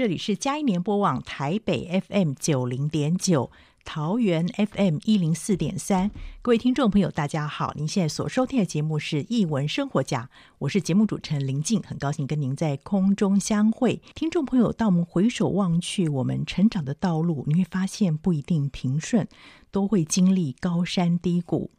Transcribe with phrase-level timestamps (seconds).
[0.00, 3.50] 这里是嘉一联播网台北 FM 九零点九，
[3.84, 6.10] 桃园 FM 一零四点三。
[6.40, 7.74] 各位听众朋友，大家好！
[7.76, 14.00] 您现在所收听的节目是《艺文生活家》，我是节目主持人林静，很高兴跟您在空中相会。
[14.14, 19.28] 听众朋友，当我们回首望去，我们成长的道路，你会发现不一定平顺，
[19.70, 21.70] 都会经历高山低谷。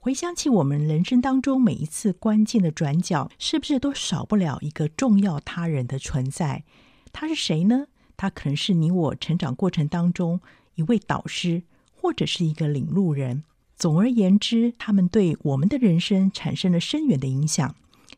[0.00, 6.64] 回想起我们人生当中每一次关键的转角，是不是都少不了一个重要他人的存在？
[7.12, 7.86] 他是谁呢？
[8.16, 10.40] 他可能是你我成长过程当中
[10.74, 11.62] 一位导师，
[11.94, 13.44] 或者是一个领路人。
[13.76, 17.74] 总而言之，他们对我们的人生产生了深远的影响。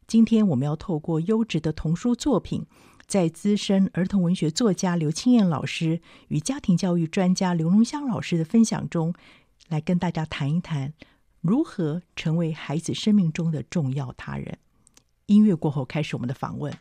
[0.09, 2.67] 今天我们要透过优质的童书作品，
[3.07, 9.15] 在资深儿童文学作家刘清燕老师与家庭教育专家刘龙香老师的分享中，
[9.69, 10.93] 来跟大家谈一谈
[11.41, 14.59] 如何成为孩子生命中的重要他人。
[15.27, 16.75] 音乐过后，开始我们的访问。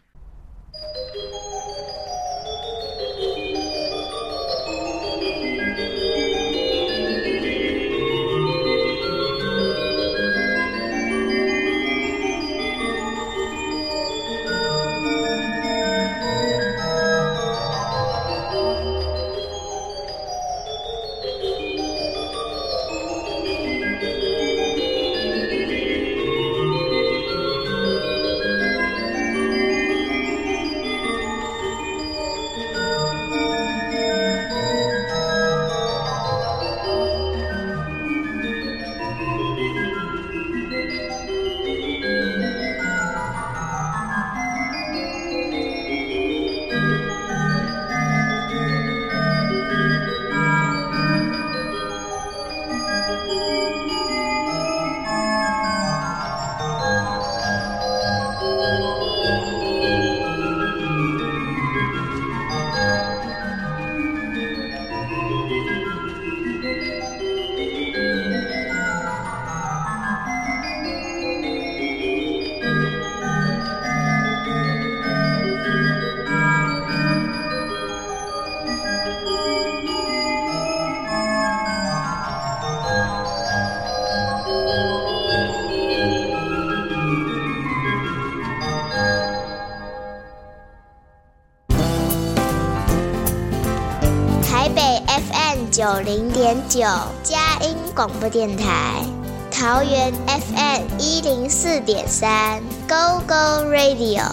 [102.92, 104.26] Go Go Radio，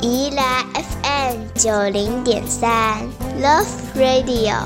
[0.00, 2.98] 宜兰 FM 九零点三
[3.40, 4.64] Love Radio，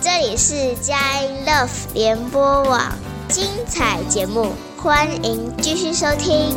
[0.00, 2.80] 这里是佳音 Love 联播网，
[3.28, 6.56] 精彩节目，欢迎继续收听。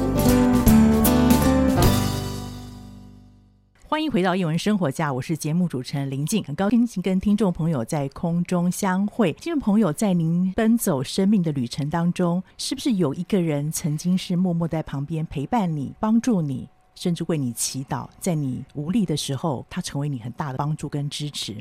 [3.90, 9.34] 欢迎回到一文生活家，我是节目主持人林静，很高兴跟听众朋友在空中相会。
[9.34, 21.56] 听众朋友，在您奔走生命的旅程当中，是不是有一个人曾经是默默在旁边陪伴你、帮助你，甚至为你祈祷，在你无力的时候，他成为你很大的帮助跟支持？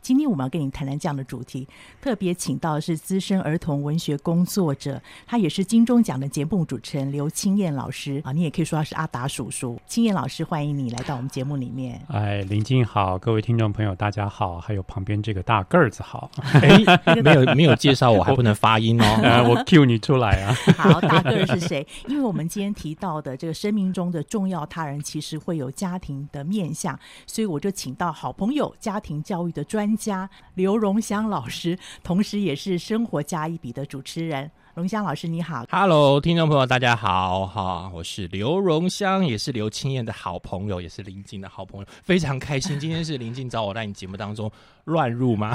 [0.00, 1.66] 今天我们要跟你谈谈这样的主题，
[2.00, 9.78] 特别请到的是资深儿童文学工作者，他也是金钟奖的节目主持人刘青燕老师啊，你也可以说他是阿达叔叔。
[9.86, 12.00] 青燕老师，欢迎你来到我们节目里面。
[12.08, 16.30] 哎，林静好，各位听众朋友大家好，还有旁边这个大个儿子好。
[16.54, 20.54] 哎，没有没有介绍我还不能发音哦，我， 我 cue 你出来啊。
[20.76, 21.86] 好，大个儿是谁？
[22.08, 29.81] 因为我们今天提到的这个生命中的重要他人，其实会有家庭的面相，所以我就请到好朋友家庭教育的专。
[29.82, 34.48] 专家刘荣香老师，同时也是《生活加一笔》的主持人。
[34.74, 44.50] 荣香老师你好，Hello，听众朋友大家好，哈，我是刘荣香，也是刘青燕的好朋友，也是林静的好朋友，非常开心，今天是林静找我在你节目当中
[44.84, 45.54] 乱入吗？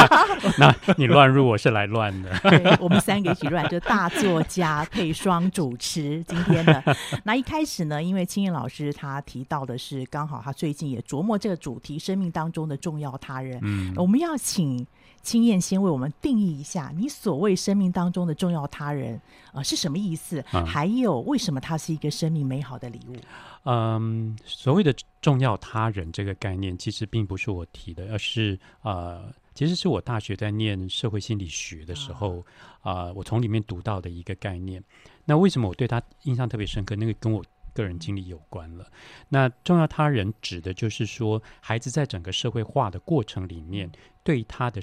[0.56, 6.82] 那你乱入，我是来乱的， 对，我们三个一起乱，就大作家配双主持，今天的
[7.24, 14.86] 那一开始呢，因为青燕老师他提到的是，刚好他最近也琢磨这个主题，生命当中的重要他人，嗯，我们要请。
[15.26, 19.16] 清彦先为我们定义一下，你所谓生命当中的重要他人
[19.48, 20.42] 啊、呃、是什么意思？
[20.52, 23.16] 嗯、还有为什么它是一个生命美好的礼物？
[23.64, 32.38] 嗯，所谓的重要他人这个概念，其实并不是我提的，而是呃，其实是我大学在念社会心理学的时候
[32.82, 34.80] 啊、呃，我从里面读到的一个概念。
[35.24, 36.94] 那为什么我对他印象特别深刻？
[36.94, 37.44] 那个跟我
[37.76, 38.90] 个人经历有关了。
[39.28, 43.88] 那重要他人指的就是说，孩子在整个社会化的过程里面。
[44.26, 44.80] 对他的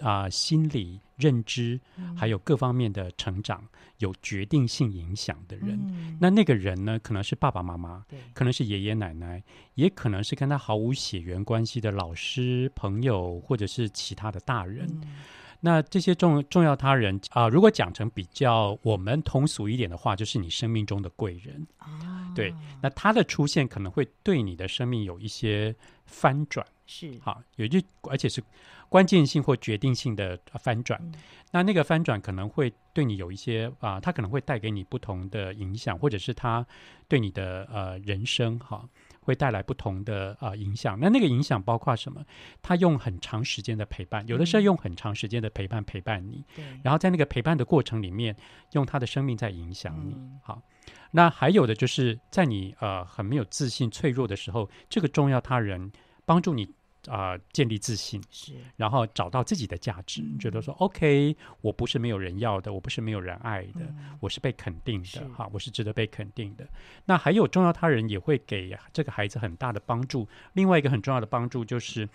[0.00, 1.80] 啊、呃、心理认知，
[2.16, 3.66] 还有各方面的成长
[3.98, 9.42] 有决定性影响的人，嗯、那那个人呢，可能是爸爸妈妈，对可能是爷爷奶奶，
[9.74, 14.86] 也可能是跟他毫无血缘关系的老师、朋友，或者是其他的大人。
[15.02, 15.16] 嗯、
[15.60, 21.66] 那这些重重要他人啊、呃，如果讲成比较我们通俗一点的话，就是你生命中的贵人。
[21.78, 25.74] 啊、对，那他的出现可能会对你的生命有一些
[26.04, 26.66] 翻转。
[26.86, 28.40] 是好，有一句，而且是
[28.88, 31.00] 关键性或决定性的翻转。
[31.02, 31.12] 嗯、
[31.50, 36.64] 那那个翻转可能会对你有一些啊，它可能会带给你不同的影响，或者是他
[37.08, 38.88] 对你的呃人生哈
[39.26, 40.96] 会带来不同的啊影响。
[41.00, 42.24] 那那个影响包括什么？
[42.62, 48.34] 他用很长时间的陪伴，有的时候用很长时间的陪伴陪伴你，嗯、然后在那个陪伴的过程里面，
[48.72, 50.14] 用他的生命在影响你。
[50.14, 50.62] 嗯、好，
[51.10, 55.90] 那还有的就是在你呃很没有自信、脆弱的时候，这个重要他人。
[56.28, 56.68] 帮助你
[57.08, 66.66] 啊、呃，建立自信，是，然后找到自己的价值，嗯、觉得说，OK，我不是没有人要的，我不是没有人爱的，嗯、我是被肯定的，哈是，我是值得被肯定的。
[67.04, 70.28] 那还有重要他人也会给这个孩子很大的帮助。
[70.54, 72.08] 另外一个很重要的帮助就是，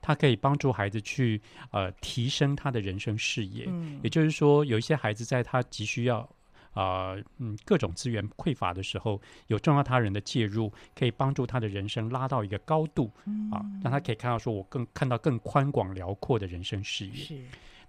[0.00, 1.40] 他可以帮助孩子去
[1.70, 3.66] 呃提升他的人生视野。
[3.68, 6.28] 嗯、也就是说，有一些孩子在他急需要。
[6.72, 17.14] 啊、呃，嗯，各种资源匮乏的时候，有重要他人的介入，可以帮助他的人生拉到一个高度，嗯、啊，让他可以看到说，我更看到更宽广辽阔的人生视野。
[17.14, 17.40] 是。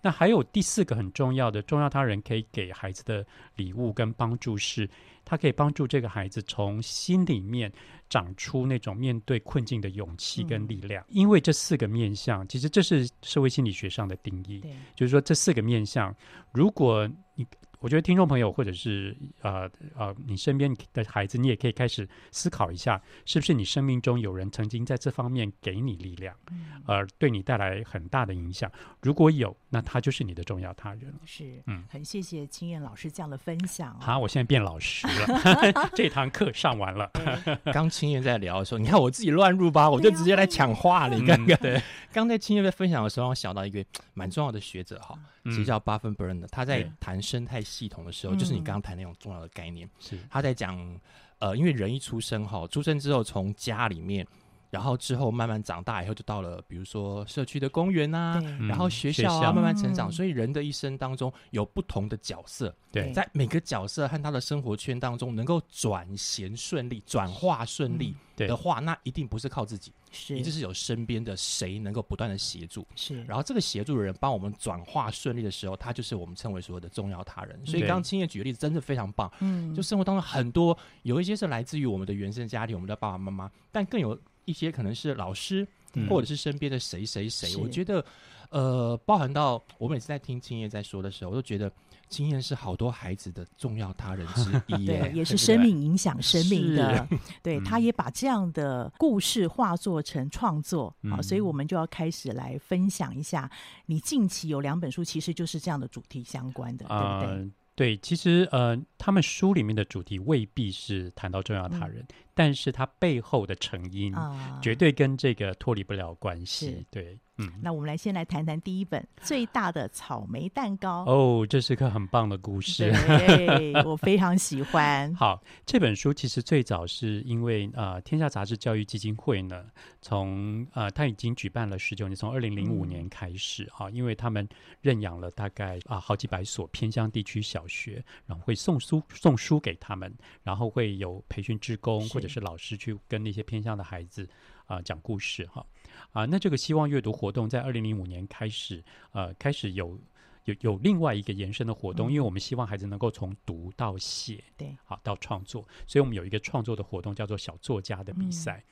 [0.01, 3.25] 那还有第四个很重要的重要他人可以给孩子的
[3.57, 4.89] 礼物跟帮助是，
[5.25, 7.69] 他可以帮助这个孩子从心里面
[8.09, 11.03] 长出那种面对困境的勇气跟力量。
[11.03, 14.63] 嗯、因为这四个面向，其实这是社会心理学上的定义，
[14.95, 16.15] 就是说这四个面向，
[16.53, 17.45] 如果你。
[17.79, 28.69] 我觉得听众朋友，或者是呃呃，你身边的孩子，你也可以开始思考一下，是不是你生命中有人曾经在这方面给你力量，嗯、而对你带来很大的影响？
[29.01, 31.13] 如果有，那他就是你的重要他人。
[31.25, 33.97] 是，嗯，很谢谢清燕老师这样的分享、哦。
[34.01, 37.09] 好，我现在变老实了， 这堂课上完了。
[37.71, 41.15] 刚清燕在聊的时候，你看我自己乱入吧，我就直接来抢话了。
[41.15, 41.81] 你看看，对，
[42.11, 43.83] 刚在清燕在分享的时候，我想到一个
[44.13, 45.17] 蛮重要的学者哈，
[45.49, 47.59] 其实叫八分 brand，他在谈生态。
[47.61, 49.87] 系统的时候，就是你刚刚谈那种重要的概念。
[49.99, 50.99] 是他在讲，
[51.37, 54.25] 呃，因为人一出生哈，出生之后从家里面，
[54.69, 59.53] 然后之后慢慢长大以后，就到了比如说社区的公园啊，然后学校啊，校。
[59.53, 60.11] 慢慢成长。
[60.11, 69.91] 所以人的一生当中有不同的角色，对，在每个角色和他的生活圈当中，能够转衔顺利、转化顺利的话，嗯、那一定不是靠自己。
[70.11, 77.63] 是，一定是有身边的谁能够不断的协助，是，然后这个协助的人帮我们转化顺利的时候，他就是我们称为所谓的重要他人。
[77.63, 87.55] 所以刚刚清彦举的例子真的非常棒，嗯，就生活当中很多有一些是来自于我们的原生家庭，我们的爸爸妈妈，但更有一些可能是老师，嗯、或者是身边的谁谁谁。
[87.57, 88.03] 我觉得，
[88.49, 91.71] 呃，包含到我每次在听青叶在说的时候，我都觉得。
[92.09, 97.07] 青叶是好多孩子的重要他人之一， 对，也是 生命影响生命的。
[97.43, 103.47] 对，他也把这样的故事化作成创作，嗯、好，所以我们就要开始来分享一下。
[103.85, 107.51] 你近期有两本书，其实就是这样的主题相关的，呃、对不对？
[107.75, 112.07] 对，其实呃，他们书里面的主题未必是谈到重要他人，嗯、
[112.39, 116.67] 但是它背后的成因，啊、绝对跟这个脱离不了关系。
[116.67, 117.19] 是对。
[117.41, 121.05] 嗯，那我们来先来谈谈第一本最大的草莓蛋糕。
[121.05, 125.15] 哦，这是个很棒的故事，对， 我非常喜欢。
[125.15, 129.63] 好，这本书其实最早是因为啊、呃，天下杂志教育基金会呢，
[130.01, 134.45] 从呃，他已经举办了十九年，从二零零五年开始啊、因为他们
[134.81, 144.23] 认养了大概啊、呃、好几百所偏乡地区小学，然后会送书送书给他们，然后会有培训职工或者是老师去跟那些偏向的孩子
[144.67, 145.65] 啊、呃、讲故事哈。
[146.11, 148.81] 啊，那这个希望阅读活动在二零零五年开始，
[149.11, 149.99] 呃，开始有
[150.45, 158.63] 有有另外一个延伸的活动，嗯、因为我们希望孩子能够从读到写，对，好到创作，所以我们有一个创作的活动叫做小作家的比赛。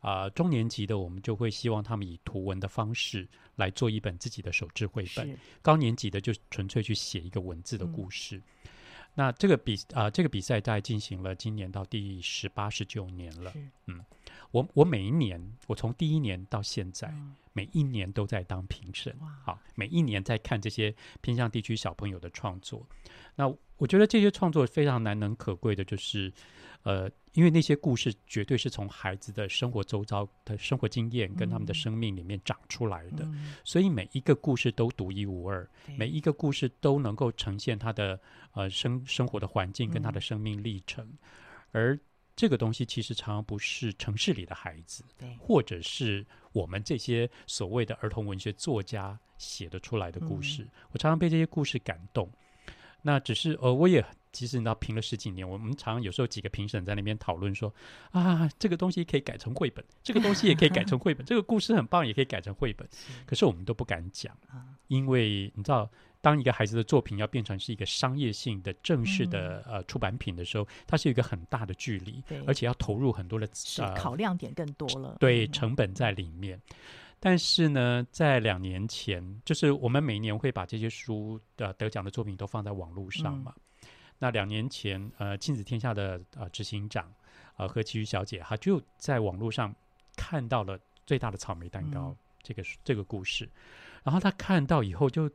[0.00, 8.36] 啊、嗯呃，中年级的我们就会希望他们以图文的方式来做一本自己的手制绘本，高年级的就纯粹去写一个文字的故事。
[8.36, 8.42] 嗯、
[9.14, 13.52] 那这个比啊、呃，这个比赛大概进行了今年到第十八、十九年了。
[13.86, 14.04] 嗯，
[14.50, 17.08] 我我每一年，我从第一年到现在。
[17.08, 22.84] 嗯每一年都在当评审，好，每一年在看这些偏向地区小朋友的创作。
[23.36, 26.32] 那我觉得这些创作非常难能可贵的，就是
[26.84, 38.18] 呃，因为那些故事绝对是从孩子的生活周遭的生活经验跟他们的生命里面长出来的，嗯、所以每一个故事都独一无二，每一个故事都能够呈现他的
[38.52, 41.18] 呃生生活的环境跟他的生命历程，嗯、
[41.72, 41.98] 而。
[42.36, 45.04] 这个东西其实常常不是城市里的孩子，
[45.38, 50.64] 或者是我们这些所谓的儿童文学作家写的出来的故事。
[50.64, 52.28] 嗯、我常常被这些故事感动。
[53.02, 57.72] 那只是呃，我也其实你知道，评了十几年，我们常常有时候几个评审在那边讨论说
[58.10, 62.86] 啊，这个东西可以改成绘本，这个东西也可以改成绘本，这个故事很棒，也可以改成绘本。
[62.92, 64.36] 是可是我们都不敢讲，
[64.88, 65.88] 因为你知道。
[66.24, 76.56] 当一个孩子的作品要变成是一个商业性的正式的呃出版品的时候，它是有一个很大的距离，而且要投入很多的呃考量点更多了，对成本在里面。
[76.70, 76.76] 嗯、
[77.20, 83.52] 但是呢，在两年前，就是我们每年会把这些书的、呃、得奖的作品都放在网络上嘛。
[83.82, 87.12] 嗯、那两年前，呃，亲子天下的呃执行长
[87.56, 89.74] 呃何其瑜小姐，她就在网络上
[90.16, 93.48] 看到了最大的草莓蛋糕这个、嗯、这个故事，
[94.02, 95.30] 然后她看到以后就。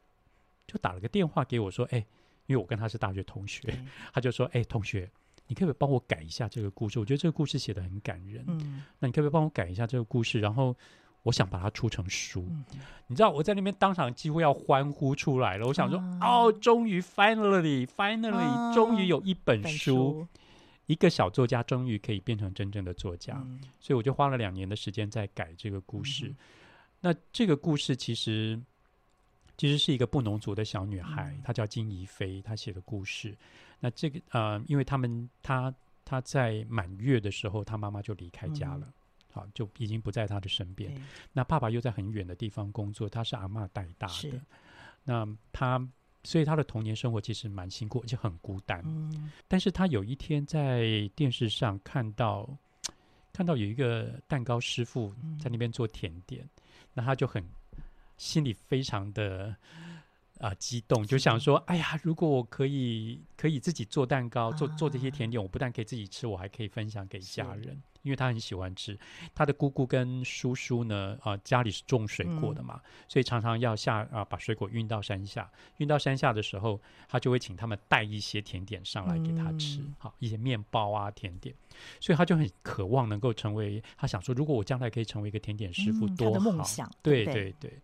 [0.72, 1.98] 就打了个电话给我，说：“哎，
[2.46, 3.80] 因为我跟她是大学同学，对
[4.14, 5.10] 他就说：‘哎，同学，
[5.48, 7.00] 你可不可以帮我改一下这个故事？
[7.00, 8.46] 我觉得这个故事写得很感人。
[8.48, 10.40] 嗯，那你可不可以帮我改一下这个故事？
[10.40, 10.78] 然后
[11.24, 12.46] 我想把它出成书。
[12.50, 12.66] 嗯、
[13.08, 15.68] 你知道我在那边当场几乎要欢呼出来了。
[15.68, 20.28] 我想说，嗯、哦，终于，finally，finally，、嗯、终于有一本书，书
[20.86, 23.36] 一个小作家终于可以变成真正的作家。
[23.46, 26.28] 嗯、所以我就花了两年的时间在改这个故事。
[26.28, 26.36] 嗯、
[27.02, 28.60] 那这个故事其实。”
[29.60, 33.38] 其实是一个布农族的小女孩，嗯、她叫金怡菲，她写的故事。
[33.82, 38.94] 那这个呃，因为他们她她在满月的时候，她妈妈就离开家了，嗯、
[39.32, 40.92] 好，就已经不在他的身边。
[41.34, 44.42] 那爸爸又在很远的地方工作，他是阿嬷带大的。
[45.04, 45.80] 那他
[46.24, 48.82] 所以他的童年生活其实蛮辛苦，而且很孤单。
[48.86, 52.50] 嗯、但是他有一天在电视上看到
[53.32, 56.62] 看到有一个蛋糕师傅在那边做甜点，嗯、
[56.94, 57.44] 那他就很。
[58.20, 59.56] 心里非常的
[60.40, 67.82] 啊、呃、激动，就想说：“哎呀，如果我可以可以自己做蛋糕，做做这些甜点，我不但可以自己吃，我还可以分享给家人。
[68.02, 68.98] 是因为他很喜欢吃。
[69.36, 75.50] 他的姑姑跟叔叔呢，啊、呃，家里是种水果的嘛，嗯、所以常常要下啊、呃，把水果运到山下。
[75.78, 81.54] 运到山下的时候，他就会请他们带一些甜点上来给他吃，嗯、好一些面包啊，甜点。
[82.00, 86.64] 所以他就很渴望能够成为，他想说，如果我将来可以成为一个甜点师傅，多好！
[87.02, 87.54] 对对对。
[87.60, 87.80] 对”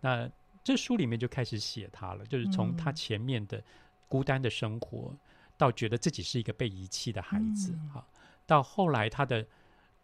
[0.00, 0.28] 那
[0.64, 3.62] 这书里面就开始写他了，就是从他前面的
[4.08, 5.18] 孤单的生活，嗯、
[5.56, 9.46] 到觉得自己是一个被遗弃的孩子，哈、嗯，到后来他的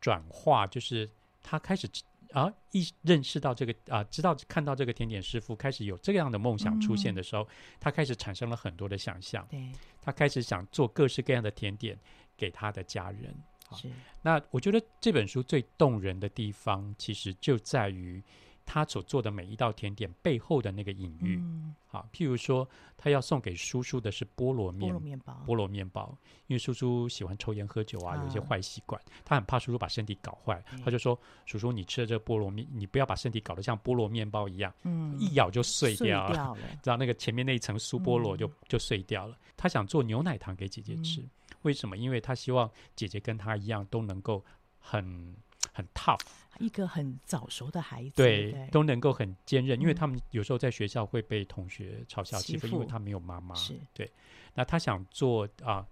[0.00, 1.11] 转化，就是
[1.42, 1.88] 他开始
[2.33, 7.49] 啊，一认识到这个啊，知道看到这个甜点师傅开始有这样的梦想出现的时候，嗯、
[7.80, 11.99] 他开始产生了很多的想象，对，他开始想做各式各样的甜点
[12.37, 13.35] 给他的家人，
[13.73, 13.90] 是。
[14.23, 18.23] 那我觉得这本书最动人的地方，其实就在于。
[18.70, 26.14] 他所做的每一道甜点背后的那个隐喻，嗯、好，譬如说，他要送给叔叔的是菠萝面，菠萝面包，菠萝面包，
[26.48, 36.60] 因为叔叔喜欢抽烟喝酒啊，有一些坏习惯，啊、他很怕叔叔把身体搞坏，嗯、他就说：“叔叔，你吃的这个菠萝面，你不要把身体搞得像菠萝面包一样，嗯，一咬就碎掉了，掉了。
[36.84, 41.30] 知道那个前面那一层酥菠萝就、嗯、就碎掉了。”他想做牛奶糖给姐姐吃，嗯、
[41.62, 41.96] 为什么？
[41.96, 44.44] 因为他希望姐姐跟他一样都能够
[44.78, 45.34] 很。
[45.73, 46.21] 很 tough，
[46.59, 53.55] 一个很早熟的孩子，对，对都能够很坚韧，嗯、因为他们有时候在学校会被同学嘲笑欺负，因为他没有妈妈。
[53.55, 53.75] 是。
[53.93, 54.11] 对，
[54.55, 55.87] 那他想做啊、呃、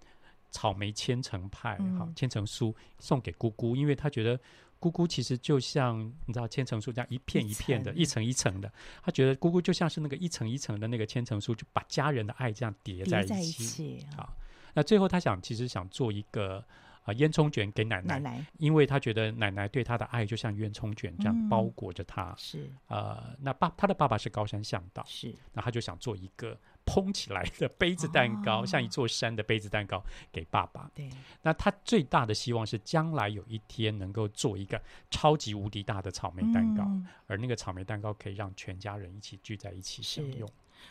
[0.51, 4.39] 草莓千层派，嗯、好千层酥送给姑姑，因为他觉得
[4.79, 8.71] 姑姑其实就像你知道千层酥这样一片一片的，一层一层的，
[9.03, 13.29] 他觉得姑姑就像是那个一层一层的那个千层酥，就把家人的爱这样叠在一起。
[13.29, 14.33] 在一起好，
[14.73, 16.63] 那最后他想其实想做一个。
[17.07, 22.31] 啊，烟囱卷给奶奶，奶奶因为他觉得奶奶对他的爱就像烟囱卷这样包裹着他。
[22.31, 30.91] 嗯、是，呃，那爸他的爸爸是高山向导，是，那他就想做一个蓬起来的杯子蛋糕，哦、像一座山的杯子蛋糕给爸爸。
[30.93, 31.09] 对，
[31.41, 40.49] 那他最大的希望是将来有一天能够做一个超级无敌大的草莓蛋糕，嗯、而那个草莓蛋糕可以让全家人一起聚在一起享用。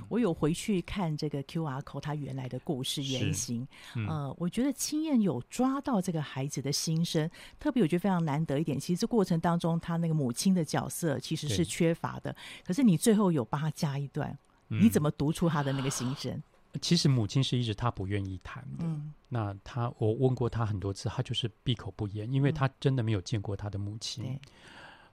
[0.08, 8.78] 我有回去看这个 QR code 他原来的故事原型，嗯、呃，我觉得青燕有抓到这个孩子的心声，特别我觉得非常难得一点。
[8.78, 14.36] 其实这过程当中，他那个母亲的角色其实是缺乏的，可是你最后有帮他加一段，
[14.68, 16.42] 嗯、你怎么读出他的那个心声？
[16.82, 18.84] 其实母亲是一直他不愿意谈的。
[18.84, 24.24] 嗯、那他我问过他很多次，他就是闭口不言，因为他真的没有见过他的母亲。
[24.24, 24.40] 嗯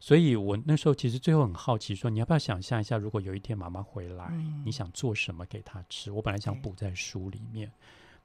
[0.03, 6.11] 所以我那时候其实最后很好奇，说你要不要想象一下，如果有一天妈妈回来，嗯、你想做什么给她吃？
[6.11, 7.71] 我本来想补在书里面，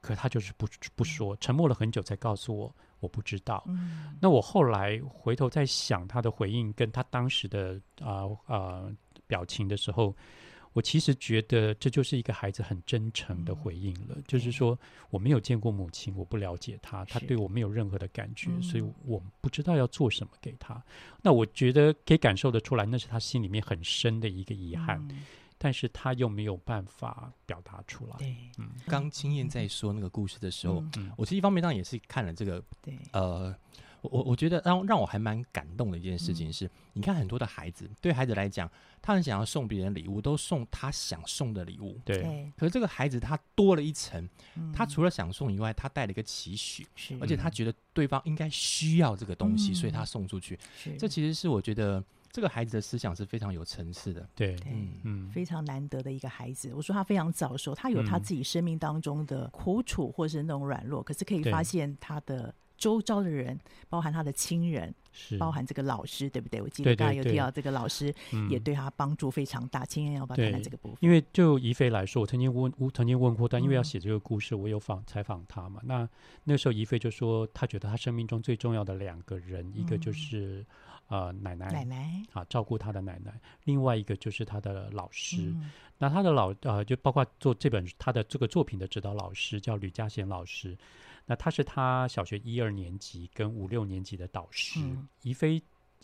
[0.00, 0.66] 可她就是不
[0.96, 3.62] 不说，沉默了很久才告诉我，我不知道。
[3.68, 8.96] 嗯、那我后来回头在想她的回应，跟她当时的啊啊、呃呃、
[9.28, 10.12] 表情的时候。
[10.78, 14.78] 我其实觉得这就是一个孩子很真诚的回应了，嗯、就是说
[15.10, 20.80] 我没有见过母亲，我不了解她，她对我没有任何的感觉，嗯、所以我不知道要做什么给她。
[21.20, 25.24] 那我觉得可以感受得出来，那是他心里面很深的一个遗憾，嗯、
[25.58, 28.14] 但是他又没有办法表达出来。
[28.16, 33.52] 对，嗯，刚青燕在说那个故事的时候，嗯、我其实一方面当然也是看了这个，对，呃。
[34.02, 38.70] 我我觉得让让我还蛮感动的一件事情是，嗯、你看很多的孩子，对孩子来讲，
[39.02, 41.98] 他很想要送别人礼物，都送他想送的礼物。
[42.04, 42.50] 对。
[42.56, 50.58] 可是这个孩子他多了一层，嗯、他除了想送以外，他带了一个期许，是而且他觉得对方应该需要这个东西，嗯、所以他送出去。
[50.76, 54.28] 是这其实是我觉得这个孩子的思想是非常有层次的。
[54.34, 56.72] 对，嗯嗯，非常难得的一个孩子。
[56.74, 62.54] 我说他非常早熟，他有他自己生命当中的苦楚或是那种软弱，可是可以发现他的。
[62.78, 63.58] 周遭的人，
[63.88, 66.62] 包含他的亲人，是包含这个老师，对不对？
[66.62, 68.14] 我记得刚才有提到这个老师
[68.48, 69.84] 也对他帮助非常大。
[69.84, 70.98] 青燕、嗯、要不要谈谈这个部分？
[71.00, 75.80] 因为就怡菲来说，我曾经问，我曾经问过，但因为要写这个故事，我有访采访他嘛。
[75.84, 76.08] 那
[76.44, 80.64] 那时候怡菲就说，他觉得他生命中最重要的两个人，嗯、一个就是
[81.08, 83.32] 呃奶奶，奶奶啊，照顾他的奶奶；
[83.64, 85.38] 另外一个就是他的老师。
[85.38, 90.78] 嗯、那他的老呃，就包括做这本他的这个作品的指导老师叫吕嘉贤老师。
[91.28, 94.80] 那他是他小学一二年级跟五六年级的导师。
[94.80, 95.62] 嗯、宜妃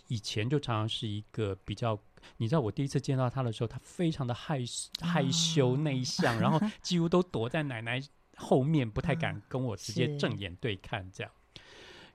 [0.09, 1.99] 以前就常常是一个比较，
[2.37, 4.61] 你知道我第一次见到他的时候，他非常的害
[5.01, 7.99] 害羞内向，啊、然后 几乎都躲在奶奶
[8.37, 11.33] 后面，不太敢跟我直接正眼对看这样。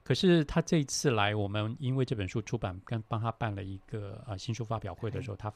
[0.03, 5.51] 可是他这一次来，我们因为这本书出版，跟帮他办了一个呃新书发表会的时候，他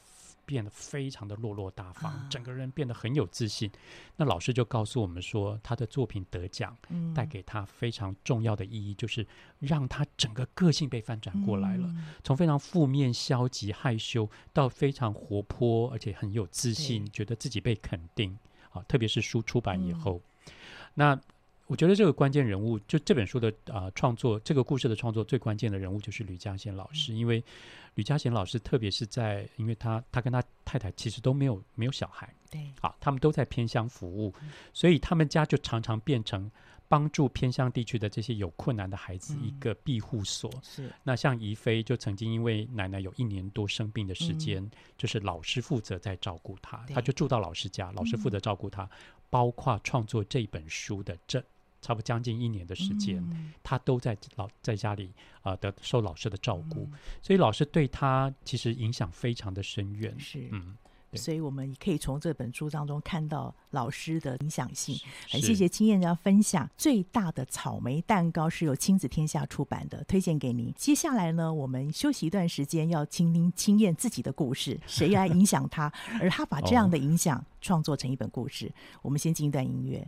[0.46, 3.72] 变得非常的落落大方，整个人变得很有自信。
[4.18, 6.78] 那老师就告诉我们说，他的作品得奖，
[7.14, 9.26] 带给他非常重要的意义，就是
[9.60, 18.38] 让他整个个性被翻转过来了，从非常负面、消极、害羞，到非常活泼，而且很有自信，觉得自己被肯定
[18.72, 18.84] 啊。
[18.88, 20.22] 特别是书出版以后，
[20.94, 21.20] 那。
[21.68, 27.44] 我觉得这个关键人物，就这本书的啊、呃、创作，这个故事的创作最关键的人物就是吕嘉贤老师，嗯、因为
[27.96, 36.52] 吕嘉贤老师，特别是在，因为他他跟他太太其实都没有没有小孩，对，啊，他们都在偏乡服务，嗯、所以他们家就常常变成
[36.90, 40.52] 帮助偏乡地区的这些有困难的孩子一个庇护所。
[40.56, 48.90] 嗯、是，那像宜妃就曾经因为奶奶有一年多生病的时间，嗯、就是老师负责在照顾她，他就住到老师家，老师负责照顾她，嗯、
[49.34, 51.44] 包括创作这本书的这。
[51.86, 60.18] 差不多将近一年的时间，嗯、他都在老在家里啊、呃、的受老师的照顾，嗯、所以老师对他其实影响非常的深远。
[60.18, 60.78] 是，嗯，
[61.16, 64.96] 所以我们可以从这本书当中看到老师的影响性。
[65.30, 70.74] 很谢谢青燕要分享最大的草莓蛋糕是由亲子天下出版的，推荐给您。
[70.76, 78.68] 接下来呢，我们休息一段时间，要倾听青燕自己的故事， 谁来影响他，而他把这样的影响创作成一本故事。
[78.68, 80.08] 哦、我们先进一段音乐。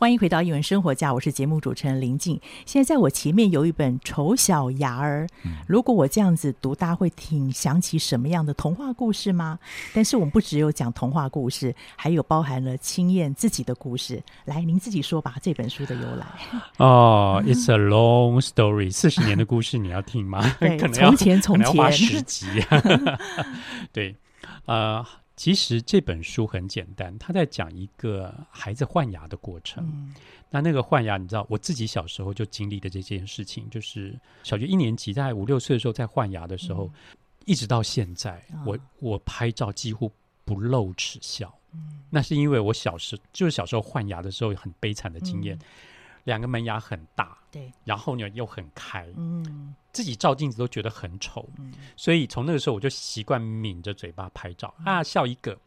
[0.00, 2.40] 欢迎回到英文生活家，我是节目主持人林静。
[2.64, 5.26] 现在在我前面有一本《丑小鸭儿》，
[5.66, 9.58] 如果我这样子读，大家会挺想起什么样的童话故事吗？
[9.92, 14.22] 但是我们不只有讲童话故事，还有包含了青燕自己的故事。
[14.46, 16.26] 来，您自己说吧，这本书的由来。
[16.82, 20.40] 哦、oh,，It's a long story，四十年的故事，你要听吗？
[20.58, 22.46] 对， 从前从前十集。
[23.92, 24.16] 对，
[24.64, 25.04] 呃。
[25.40, 29.82] 其实这本书很简单，他在讲一个孩子换牙的过程。
[29.86, 30.14] 嗯、
[30.50, 36.92] 那那个换牙，你知道，我自己小时候就经历的这件事情，就是小学一年级，在五六岁的时候在换牙的时候，嗯、
[37.46, 40.12] 一直到现在，哦、我我拍照几乎
[40.44, 41.50] 不露齿笑。
[41.72, 45.56] 嗯、那是因为我小时就是小时候换牙的时候很悲惨的经验。
[45.56, 45.60] 嗯
[46.24, 55.58] 两个门牙很大，对，然后呢又很开，嗯，自己照镜子都觉得很丑，嗯，所以从那个时候我就习惯抿着嘴巴拍照，嗯、啊，笑一个，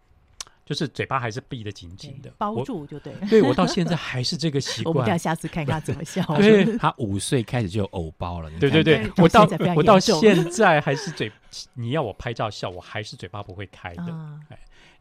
[0.65, 3.11] 就是嘴巴还是闭得紧紧的，包住就对。
[3.13, 6.23] 了，对，我到现在还是这个习 惯，我们要下次看看怎么笑。
[6.37, 11.31] 对，他五岁开始就有偶包了，对对对，我到我到现在还是嘴，
[11.75, 14.39] 你要我拍照笑，我还是嘴巴不会开的，啊、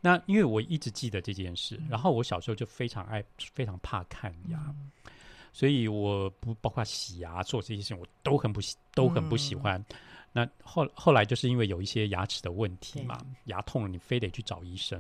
[0.01, 3.23] 那因为我一直记得这件事，然后我小时候就非常爱，
[3.55, 4.59] 非常怕看牙。
[4.69, 4.91] 嗯
[5.53, 9.79] 所以我不包括洗牙做这些事情，我都很不喜，都很不喜欢。
[9.79, 9.97] 嗯、
[10.33, 14.99] 那后后来就是因为有一些牙齿的问题嘛，牙痛了，你非得去找医生。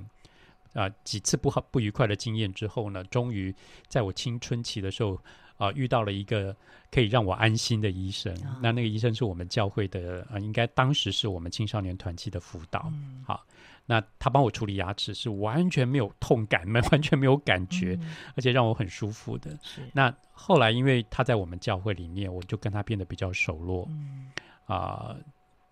[0.74, 3.54] 啊、呃，几次不好不愉快的经验之后呢，终于
[3.88, 5.14] 在我青春期的时候
[5.56, 6.54] 啊、呃，遇到了一个
[6.90, 8.34] 可以让我安心的医生。
[8.44, 12.90] 嗯、那那个医生是我们教会的，呃，应该当时是我们青少年团契的辅导。
[12.92, 13.44] 嗯、好。
[13.86, 19.58] 那他帮我处理牙齿是完全没有痛感，没 完全没有感觉，嗯、而且让我很舒服的。
[19.62, 23.86] 是那后来因为他在我们教会里面，我就跟他变得比较熟络。
[23.90, 24.30] 嗯
[24.66, 25.16] 啊、呃，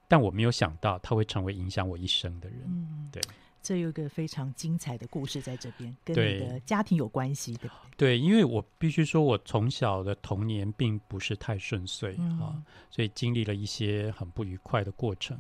[0.09, 2.59] 但我没有想到他会成为影响我一生的人。
[2.67, 3.23] 嗯，对，
[3.63, 7.71] 这有一个非常精彩的故事在这边，跟你的家庭有关系的。
[7.97, 15.39] 对，因为我必须说，我从小的童年并不是太顺遂啊、所以经历了一些很不愉快的过程。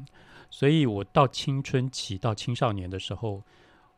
[0.51, 3.43] 所以我到青春期到青少年的时候，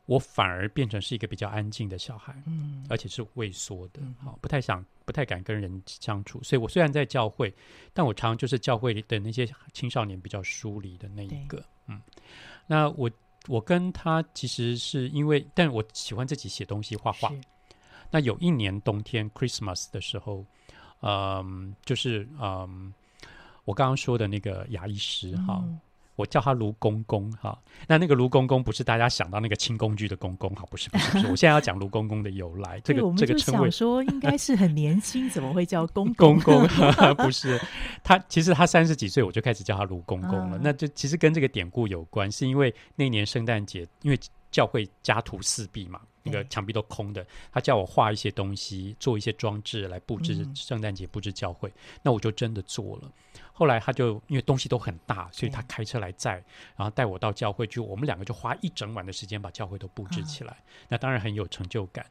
[0.05, 6.41] 我反而变成是一个比较安静的小孩，嗯，而且是畏缩的，好、嗯，不太想、不太敢跟人相处。
[6.43, 7.53] 所以我虽然在教会，
[7.93, 12.01] 但我常常就是教会里的那些青少年比较疏离的那一个，嗯。
[12.67, 13.09] 那我
[13.47, 17.31] 我跟他其实是因为，但我喜欢自己写东西、画画。
[18.11, 20.45] 那有一年冬天 Christmas 的时候，
[21.01, 22.93] 嗯，就是嗯，
[23.65, 25.61] 我刚刚说的那个牙医师哈。
[25.63, 25.79] 嗯
[26.15, 33.71] 我叫他卢公公哈，那那个卢公公不是大家想到那个轻工具的公公哈，不是不是不是，我现在要讲卢公公的由来，这个这个称谓。
[33.71, 36.39] 说应该是很年轻，怎么会叫 公公？
[36.41, 36.67] 公？
[37.17, 37.59] 不是，
[38.03, 44.19] 他其实他三十几岁我就开始叫他卢公公了，啊、那就其实跟这个典故有关，是因为那年圣诞节，因为
[44.51, 51.73] 教会家徒四壁嘛，那个墙壁都空的，他叫我画一些东西，做一些装置来布置圣诞节，布置教会，嗯、
[52.03, 53.11] 那我就真的做了。
[53.55, 56.43] 后来他就因为东西都很大，所以他开车来载，
[56.75, 57.79] 然后带我到教会去。
[57.79, 60.57] 我们两个就花一整晚的时间把教会都布置起来。
[60.89, 62.05] 那当然很有成就感。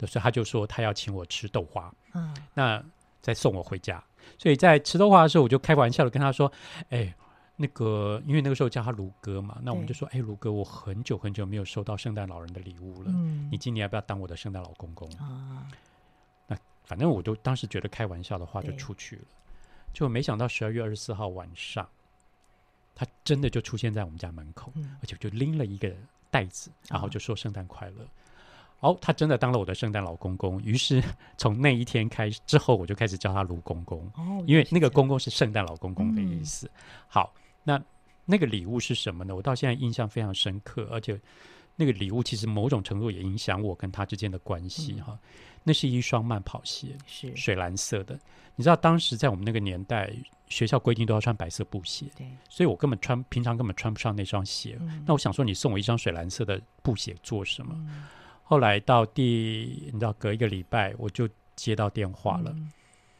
[0.00, 2.84] 所以他就说他要请我吃豆花，嗯，那
[3.22, 4.02] 再送我回家。
[4.38, 6.52] 所以在吃豆花的时候，我就开玩笑的跟他说
[6.90, 7.14] ：“哎，
[7.56, 13.10] 那个，因为那个时候叫他卢哥嘛，那我们就说：哎，卢哥，我很久很久没有收到圣诞老人的礼物了。
[13.50, 15.10] 你今年要不要当我的圣诞老公公？
[15.12, 15.66] 啊，
[16.46, 19.22] 那反正我就当时觉得开玩笑的话就出去了。”
[19.96, 21.88] 就没想到十二月二十四号晚上，
[22.94, 25.90] 他真的就出现在我们家门口，嗯、而且就拎了一个
[26.30, 28.04] 袋子，然后就说圣诞快乐。
[28.80, 30.62] 哦，哦，他真的当了我的圣诞老公公。
[30.62, 31.02] 于是
[31.38, 36.66] 从那一天开始之后，我就开始叫他卢公公，哦、因为那个公公是圣诞老公公的意思。
[36.66, 37.32] 嗯、好，
[37.64, 37.82] 那
[38.26, 39.34] 那个礼物是什么呢？
[39.34, 41.18] 我到现在印象非常深刻，而且
[41.76, 45.12] 那个礼物其实某种程度也影响我跟他之间的关系哈。
[45.12, 45.18] 嗯
[45.68, 48.16] 那是一双慢跑鞋，是水蓝色的。
[48.54, 50.14] 你知道当时在我们那个年代，
[50.46, 54.78] 学校规定都要穿白色布鞋，对，所以我根本穿平常根本穿不上那双鞋。
[54.80, 57.74] 嗯、那我想说，你送我一双水蓝色的布鞋做什么？
[57.74, 58.04] 嗯、
[58.44, 62.52] 后来到第，你知道隔一个礼拜，我就接到电话了。
[62.54, 62.70] 嗯、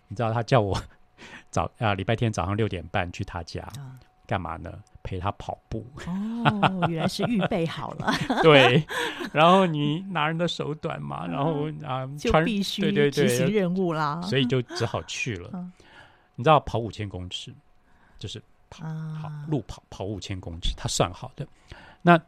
[0.06, 0.80] 你知道他叫我
[1.50, 3.60] 早啊，礼拜天早上六点半去他家。
[3.62, 4.72] 啊干嘛呢？
[5.02, 8.12] 陪他跑步哦，原来是预备好了。
[8.42, 8.84] 对，
[9.32, 15.50] 然后你拿人的手短嘛，然后啊，就必须对对对执行任务啦，所以就只好去了。
[16.34, 17.54] 你知道跑五千公尺，
[18.18, 18.84] 就是跑
[19.22, 21.46] 跑路跑跑五千公尺，他算好的。
[22.02, 22.20] 那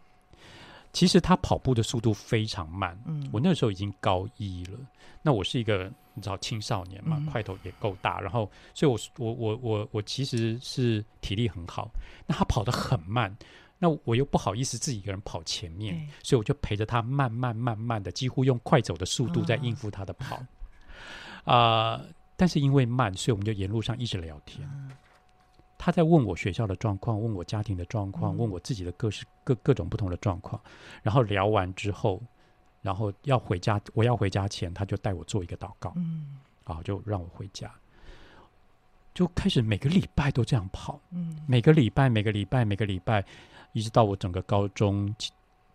[0.92, 2.96] 其实他跑步的速度非常慢。
[3.06, 4.78] 嗯，我那时候已经高一了。
[5.20, 11.90] 那我是一个你知道青少年嘛，块头也够大，然后所以我我我我我其实是体力很好。
[12.26, 13.34] 那他跑得很慢，
[13.78, 20.36] 那我又不好意思自己一个人跑前面，所以我就陪着他慢慢慢慢的，几乎用快走的速度在应付他的跑。
[21.44, 24.68] 啊、呃，但是因为慢，所以我们就沿路上一直聊天。
[25.78, 30.60] 他在问我学校的状况，问我家庭的状况，问我自己的各式各各种不同的状况。
[31.02, 32.20] 然后聊完之后，
[32.88, 35.92] 然后要回家，我要回家前，他就带我做一个祷告。
[35.96, 37.70] 嗯，啊，就让我回家，
[39.12, 40.98] 就开始每个礼拜都这样跑。
[41.10, 43.22] 嗯，每个礼拜，每个礼拜，每个礼拜，
[43.74, 45.14] 一直到我整个高中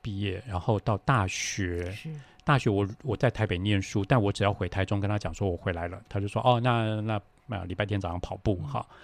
[0.02, 1.92] 毕业，然后到大学。
[1.92, 2.10] 是
[2.44, 8.84] 大学我我在台北念书，但我只要回台中跟他讲说我回来了，他就说哦，那那那礼拜天早上跑步哈。
[8.90, 8.96] 嗯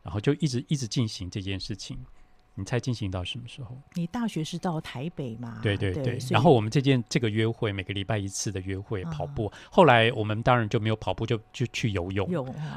[0.00, 1.98] 然后就一直一直进行这件事情。
[2.58, 3.78] 你猜进行到什么时候？
[3.94, 5.60] 你大学是到台北嘛？
[5.62, 6.02] 对对对。
[6.02, 9.46] 对，然后我们这件这个约会，每个礼拜一次的约会，跑步。
[9.46, 12.28] 啊、后来我们当然就没有跑步，就就去游泳。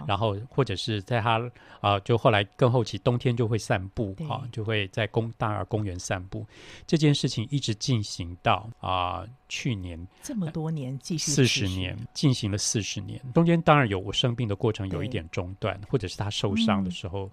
[0.08, 1.40] 然后或者是在他
[1.80, 6.46] 啊、呃，就后来更后期，冬天就会散步、啊，就会在公大儿公园散步。
[6.86, 13.20] 这件事情一直进行到啊、呃，去年这么多年继续四十年，进行了四十年。
[13.34, 17.26] 中间当然有我生病的过程，有一点中断，或者是他受伤的时候。
[17.26, 17.32] 嗯、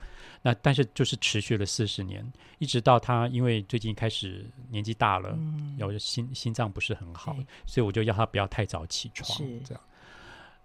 [0.49, 2.25] 那但是就是持续了四十年。
[2.59, 5.39] 一直到他，因为最近开始年纪大了，
[5.77, 9.29] 有、嗯、心心脏不是很好，所以我就要他不要太早起床。
[9.37, 9.83] 是这样。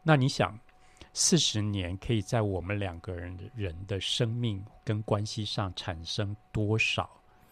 [0.02, 0.58] 那你想，
[1.14, 7.10] 四十年可以在我们两个人的人的生命跟关系上产生多少，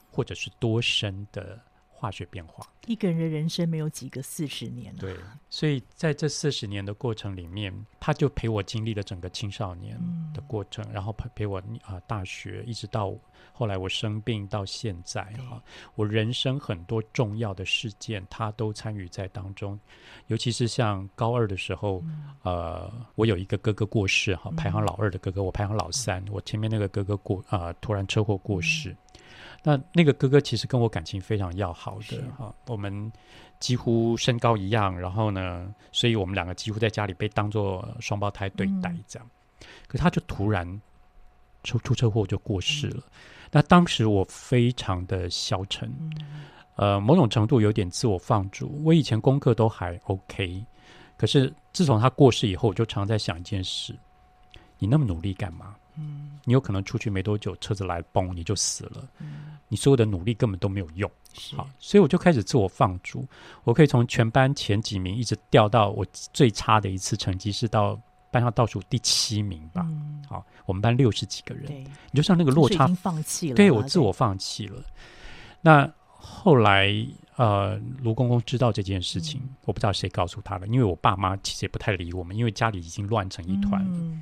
[0.09, 1.59] 或者是多深的？
[2.01, 4.91] 化学变化，一个人的人生没有几个四十年。
[4.95, 5.15] 对，
[5.51, 9.95] 所以在这四十年的过程里面，他就陪我经历了整个青少年
[10.33, 13.13] 的过程，嗯、然后陪陪我啊、呃、大学，一直到
[13.53, 15.61] 后来我生病到现在啊，
[15.93, 19.79] 我人生很多重要的事件，他都参与在当中。
[20.25, 28.97] 尤其是像高二的时候，嗯、呃，我有一个哥哥过世哈，排行老二的哥哥，我排行老三，我前面那个哥哥过啊、呃，突然车祸过世。
[29.63, 33.11] 嗯那那个哥哥其实跟我感情非常要好的哈，我们
[33.59, 39.29] 几乎身高一样，然后呢，所以我们两个几乎在家里被当做双胞胎对待这样。
[39.59, 40.81] 嗯、可他就突然
[41.63, 43.03] 出出车祸就过世了。
[43.05, 43.11] 嗯、
[43.51, 45.87] 那当时我非常的消沉，
[46.77, 48.81] 嗯、呃，某种程度有点自我放逐。
[48.83, 50.65] 我以前功课都还 OK，
[51.17, 53.95] 可是自从他过世以后，我就常在想一件事：
[54.79, 55.75] 你那么努力干嘛？
[55.97, 59.07] 嗯，你有可能出去没多久，车子来崩，你就死了。
[59.19, 61.09] 嗯，你所有的努力根本都没有用。
[61.33, 63.25] 是好，所以我就开始自我放逐。
[63.63, 67.97] 我可以从全班前几名一直掉到我最差的一次成绩是到
[68.29, 69.81] 班上倒数第七名吧。
[69.89, 71.71] 嗯，好，我们班六十几个人，
[72.11, 73.55] 你就像那个落差，放弃了。
[73.55, 74.83] 对，我自我放弃了。
[75.61, 76.93] 那后来，
[77.37, 83.89] 呃，卢公公知道这件事情，嗯、我不知道谁告诉他的，因为我爸妈其实也不太理我们，因为家里已经乱成一团了。
[83.91, 84.21] 嗯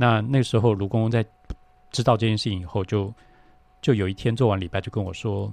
[0.00, 1.26] 那那时候，卢公公在
[1.90, 3.06] 知道这件事情以后就，
[3.82, 5.52] 就就有一天做完礼拜，就跟我说：“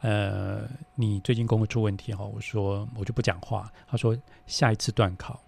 [0.00, 0.62] 呃，
[0.94, 5.42] 你最近功课出问题哈。”我说：“我就不讲话。”他说：“下一次段考，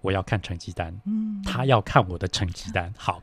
[0.00, 0.96] 我要看成绩单。
[1.06, 2.94] 嗯，他要看我的成绩单。
[2.96, 3.20] 好，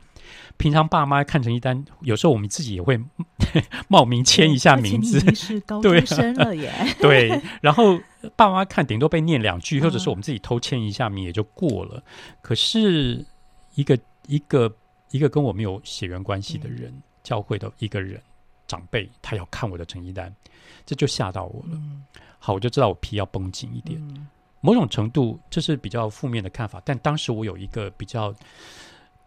[0.58, 3.00] 平常爸妈看成绩单，有时候我们自己也会
[3.88, 5.24] 冒名签一下名字。
[5.24, 6.70] 你是高中生了耶。
[7.00, 7.98] 对， 对，然后
[8.36, 12.02] 爸妈看顶多被念两句，或者是我们自己偷签一下名也就过了。
[12.42, 13.24] 可是。
[13.74, 14.74] 一个一个
[15.10, 18.20] 一个跟我没有血缘关系的人，嗯、教会的一个人
[18.66, 20.34] 长辈，他要看我的成绩单，
[20.86, 21.72] 这就吓到我了。
[21.72, 22.04] 嗯、
[22.38, 24.00] 好，我就知道我皮要绷紧一点。
[24.08, 24.26] 嗯、
[24.60, 28.34] 某种程度，这是比较负面的看法，但当时我有一个比较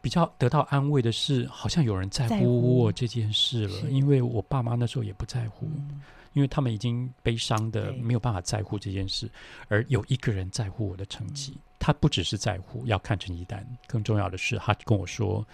[0.02, 6.02] 比较得到安慰的是，好像有人在乎我这件事了，因为我爸妈那时候也不在乎，嗯、
[6.34, 9.30] 因为他们已经悲伤的没有办法在乎这件事，
[9.68, 11.58] 而有一个人在乎我的成绩。
[11.76, 15.46] 嗯他不只是在乎要看成绩单，更重要的是，他跟我说：“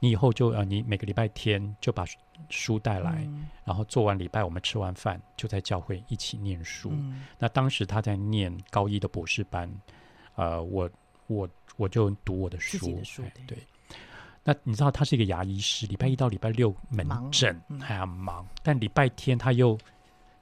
[0.00, 2.04] 你以后就呃，你每个礼拜天就把
[2.48, 6.90] 书带来，嗯、然后做完礼拜，我们吃完饭就在教会一起念书。
[6.92, 9.70] 嗯”那当时他在念高一的博士班，
[10.34, 10.90] 呃，我
[11.28, 13.58] 我我就读我的书，的书对，对。
[14.42, 19.78] 那你知道他是一个牙医师，礼拜一到礼拜六门诊还要忙，忙，但礼拜天他又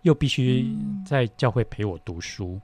[0.03, 2.55] 又必须在教会陪我读书。
[2.55, 2.63] 嗯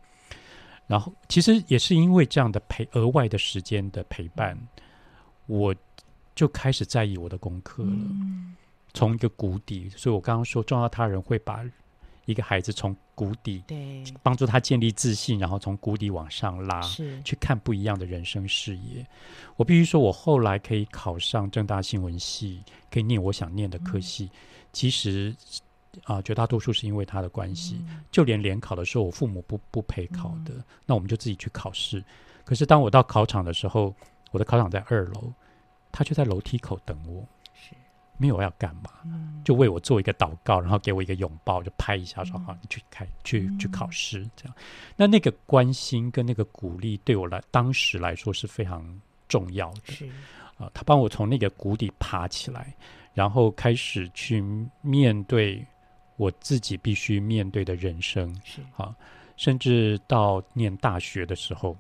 [0.91, 4.59] 然后，其实也是因为这样的陪额外的时间的陪伴，
[5.47, 5.73] 我
[6.35, 7.93] 就开始在意我的功课了。
[8.93, 11.65] 从一个谷底，所以我刚刚说重要他人会把
[12.25, 16.81] 一个孩子从谷底，对，帮助他建立自信，然后从谷底往上拉，
[17.25, 19.07] 去看不一样的人生视野。
[19.55, 24.31] 我必须说，我后来可以考上正大新闻系，可以念我想念的科系，嗯、
[24.73, 25.37] 其实
[26.05, 27.85] 啊、呃，绝大多数是因为他的关系。
[27.89, 32.03] 嗯、就连联考的时候，我父母不不陪考的，嗯、那我们就自己去考试。
[32.45, 33.95] 可是当我到考场的时候，
[34.31, 35.33] 我的考场在二楼，
[35.93, 37.27] 他却在楼梯口等我。
[38.17, 38.91] 没有要干嘛，
[39.43, 44.55] 就为我做一个祷告，然后给我一个拥抱，就拍一下说：“好，你去开，去去考试。”这样，
[44.95, 48.85] 那那个关心跟那个鼓励，对我来当时来说是非常
[49.27, 49.95] 重要的。
[49.95, 50.07] 是
[50.59, 52.77] 啊，他帮我从那个谷底爬起来，
[53.15, 54.45] 然后开始去
[54.83, 55.67] 面对
[56.21, 58.35] 我自己必须面对的人生。
[58.45, 58.95] 是啊，
[59.37, 61.75] 甚至到念大学的时候，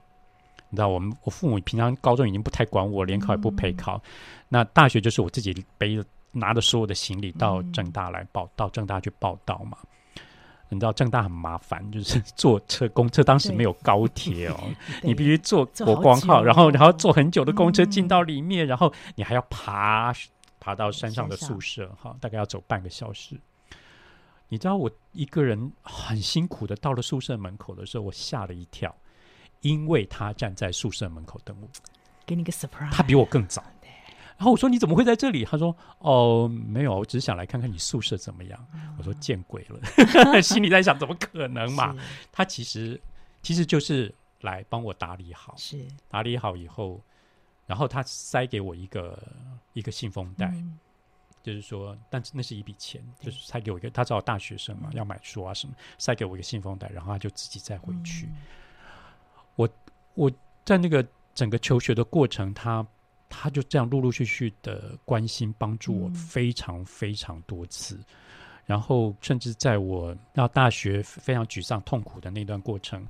[0.71, 4.03] 你知道，我们我父母平常高中已经不太管我，联考也不陪考，
[4.49, 6.05] 那大学就是我自己背着。
[6.33, 9.77] 拿着所有的行李到正大来报，嗯、到正大去报道嘛。
[10.69, 14.57] 你知道正大很麻烦，就是坐车公车，当时没有高铁哦，
[15.03, 20.15] 你必须坐国光号，然后然后坐很久的公车进到里面，嗯、然后你还要爬
[20.61, 23.35] 爬到山上的宿舍哈，大概要走半个小时。
[24.51, 28.95] 你知道我一个人很辛苦的到了宿舍门口的时候，我吓了一跳，
[29.63, 31.69] 因为他站在宿舍门口等我，
[32.27, 33.63] 给你个 surprise，他比我更早。
[34.37, 35.45] 然后我说，你怎么会在这里？
[35.45, 38.67] 他说哦，没有，我只是想来看看你宿舍怎么样。
[38.75, 41.95] 嗯、我说见鬼了， 心里在想怎么可能嘛？
[42.33, 43.01] 他其实
[43.43, 45.87] 其实就是来帮我打理好，是。
[46.09, 47.01] 打理好以后，
[47.67, 49.17] 然后他塞给我一个
[49.75, 50.79] 一个信封袋，嗯、
[51.43, 58.27] 就是说，但是那是一笔钱，就是塞给我一个，他知道大学生嘛，嗯、要买书啊什么，塞给我一个信封袋，然后他就自己再回去。
[58.27, 58.37] 嗯、
[59.57, 59.69] 我
[60.15, 60.33] 我
[60.65, 62.87] 在那个整个求学的过程，他。
[63.33, 68.05] 他就这样陆陆续续的关心帮助我非常非常多次，嗯、
[68.67, 73.07] 然后甚至在我到大学非常沮丧痛苦的那段过程，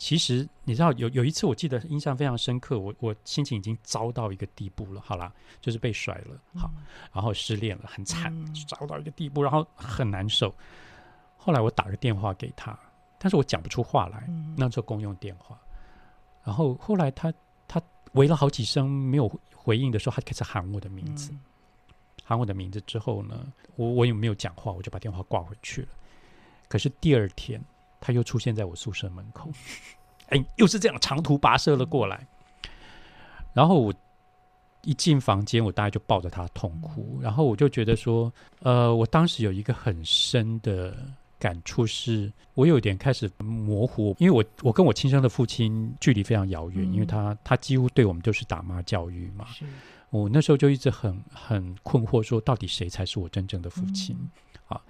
[0.00, 6.82] 其实你知道有有一次我记得印象非常深刻，我我心情已经糟到一个地步了，好啦，就是被甩了，好，嗯、
[7.12, 10.54] 然后失恋了，很惨，嗯、糟到一个地步，然后很难受。
[11.36, 12.76] 后来我打个电话给他，
[13.18, 15.60] 但是我讲不出话来，嗯、那时候公用电话，
[16.42, 17.30] 然后后来他
[17.68, 17.80] 他
[18.12, 19.30] 围了好几声没有。
[19.62, 21.40] 回应的时候，他开始喊我的名字，嗯、
[22.24, 25.88] 喊我的名字之后呢，我我也没有讲话，我就把电话挂回去了。
[26.66, 27.62] 可是第二天，
[28.00, 29.50] 他又出现在我宿舍门口，
[30.28, 32.26] 哎，又是这样长途跋涉了过来。
[32.64, 32.70] 嗯、
[33.52, 33.94] 然后我
[34.82, 37.16] 一进房间，我大概就抱着他痛哭。
[37.18, 40.96] 嗯、然后我就觉得说，呃，我当时有一个很深的
[41.38, 49.46] 感触是，我有点开始模糊，因为我我跟我亲生的父亲距离非常遥远，嗯、因为他他几乎对我们都是打骂教育嘛。
[50.10, 54.16] 我那时候就一直很很困惑，说到底谁才是我真正的父亲？
[54.18, 54.30] 嗯、
[54.68, 54.82] 啊，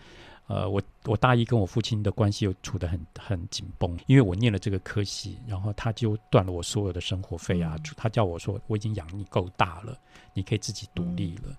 [0.50, 9.96] 呃，我我大一跟我父亲的关系又处得很很紧绷，因为我念了这个科系，然后他就断了我所有的生活费啊，嗯、他叫我说我已经养你够大了，
[10.34, 11.56] 你可以自己独立了。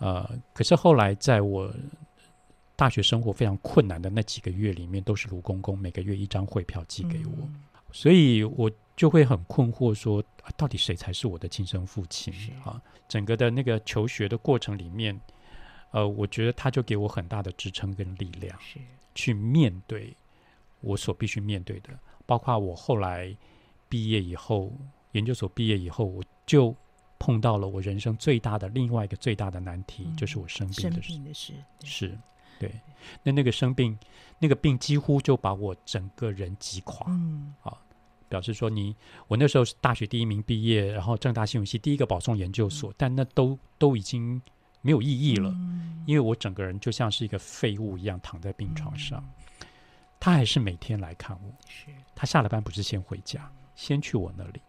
[0.00, 1.72] 嗯、呃，可是后来在我。
[2.78, 12.32] 大学生活非常困难的那几个月里面，都是卢公公每个月一张汇票寄给我，嗯、所以我就会很困惑说，说、啊、到底谁才是我的亲生父亲
[12.64, 12.80] 啊？
[13.08, 15.20] 整个的那个求学的过程里面，
[15.90, 18.78] 呃，我觉得他就给我很大的支撑跟力量，是
[19.14, 20.14] 去面对
[20.80, 21.90] 我所必须面对的，
[22.26, 23.36] 包括我后来
[23.88, 24.72] 毕业以后，
[25.12, 26.74] 研究所毕业以后，我就
[27.18, 31.02] 碰到了我人生最大的另外一个最大的难题，嗯、就是我生病的
[31.34, 32.08] 事，是。
[32.08, 32.18] 是
[32.60, 32.72] 对，
[33.22, 33.96] 那那个生病，
[34.40, 37.06] 那个病几乎就把我整个人击垮。
[37.08, 37.72] 嗯，啊，
[38.28, 38.96] 表示说你，
[39.28, 44.42] 我那时候是大学第一名毕业，然后正大新闻系第一个保送研究所，嗯、但那都都已经
[44.80, 49.22] 没有意义了，嗯、因为我整个人就像是一个废物一样躺在病床上。
[49.60, 49.66] 嗯、
[50.20, 51.86] 他还是每天来看我，是。
[52.14, 54.60] 他下了班不是先回家，先去我那里，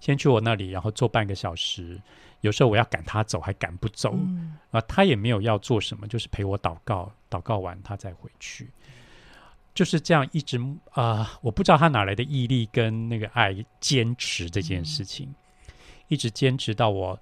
[0.00, 2.00] 先去我那里，然后坐半个小时。
[2.40, 8.70] 有时候我要赶他走，还赶不走，嗯、啊，他也没有要做什么，就是陪我祷告，祷告完他再回去，
[9.74, 10.58] 就是这样一直
[10.92, 15.74] 啊、呃，我不知道他哪来的毅力跟那个爱，坚持这件事情，嗯、
[16.08, 17.20] 一直坚持到我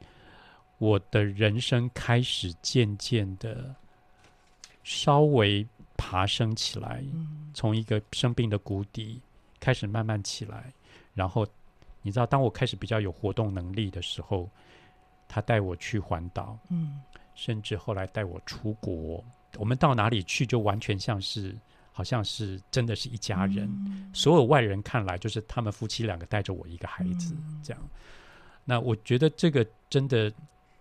[0.78, 3.74] 我的人生开始渐渐的
[4.82, 5.66] 稍微
[5.96, 9.20] 爬升起来，嗯、从一个生病的谷底
[9.60, 10.72] 开始慢慢起来，
[11.14, 11.46] 然后
[12.02, 14.48] 你知道，当我开始比较有活动能力的时候。
[15.30, 17.02] 他带我去环岛，嗯，
[17.34, 19.22] 甚至后来带我出国。
[19.58, 21.54] 我们到哪里去，就完全像是，
[21.92, 23.68] 好像是真的是一家人。
[23.86, 27.88] 嗯、所有外人看来，就是他们夫妻两个带着我一个孩子、嗯、这样。
[28.64, 30.32] 那我觉得这个真的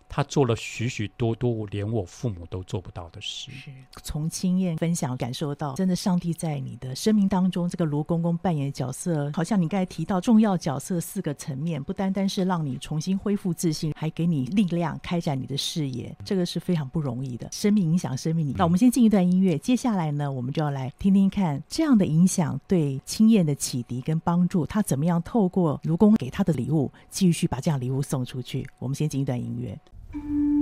[0.09, 3.51] 他做了许许多多连我父母都做不到的事。
[3.51, 3.71] 是
[4.03, 17.47] 从经验分享感受到，真的上帝在你的生命当中，这个卢公公扮演的角色，好像你刚才提到重要角色四个层面，不单单是让你重新恢复自信，还给你力量开展你的事业，这个是非常不容易的。
[17.51, 28.67] 生命影响生命，那我们先进一段音乐，接下来呢，我们就要来听听看这样的影响对青燕的启迪跟帮助，他怎么样透过卢公给他的礼物，继续把这样礼物送出去。
[28.79, 29.77] 我们先进一段音乐。
[30.13, 30.56] 九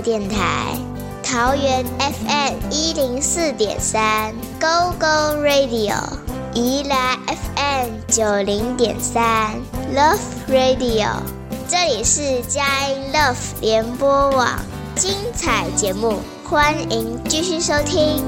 [0.00, 0.74] 电台，
[1.22, 5.94] 桃园 FM 一零四点三 Go Go Radio，
[6.54, 9.50] 宜兰 FM 九零点三
[9.94, 11.10] Love Radio，
[11.68, 14.58] 这里是佳音 Love 联播网，
[14.94, 18.24] 精彩节目，欢迎继续收听。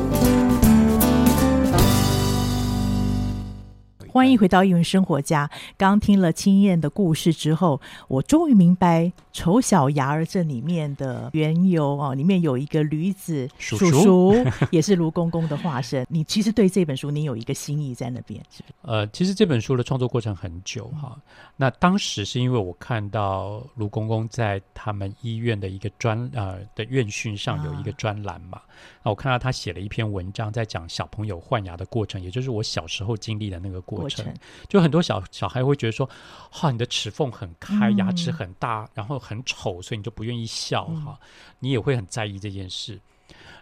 [4.12, 5.48] 欢迎回到艺文生活家。
[5.78, 12.14] 刚听了青燕的故事之后，我终于明白《丑小鸭儿》这里面的缘由哦。
[12.14, 14.34] 里面有一个驴子叔叔，
[14.70, 16.06] 也是卢公公的化身。
[16.08, 18.74] 你其实对这本书，你有一个心意在那边，是不是？
[18.82, 21.12] 呃，其实这本书的创作过程很久哈。
[21.16, 21.22] 嗯、
[21.56, 28.58] 那当时是因为我看到卢公公在他们医院的一个专呃的院训上有一个专栏嘛。
[28.58, 28.62] 啊
[29.04, 34.24] 那我看到他写了一篇文章，在讲小朋友换牙的过程，也就是我小时候经历的那个过程。
[34.24, 36.08] 过程就很多小小孩会觉得说，
[36.50, 41.18] 哈，你的齿缝很开，牙齿很大，嗯、然后很丑，所以你就不愿意笑哈。
[41.20, 41.28] 嗯、
[41.60, 43.00] 你也会很在意这件事。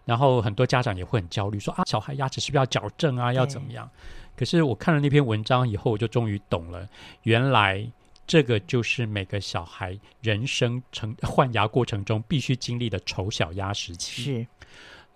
[0.06, 3.32] 然后很多家长也会很焦虑，说啊，小孩牙齿是不是要矫正啊？
[3.32, 3.88] 要怎么样？
[4.34, 6.88] 可是我看了那篇文章以后，我就终于懂了，
[7.24, 7.86] 原来
[8.26, 14.22] 这个就是每个小孩人生成换牙过程中必须经历的丑小鸭时期。
[14.22, 14.46] 是。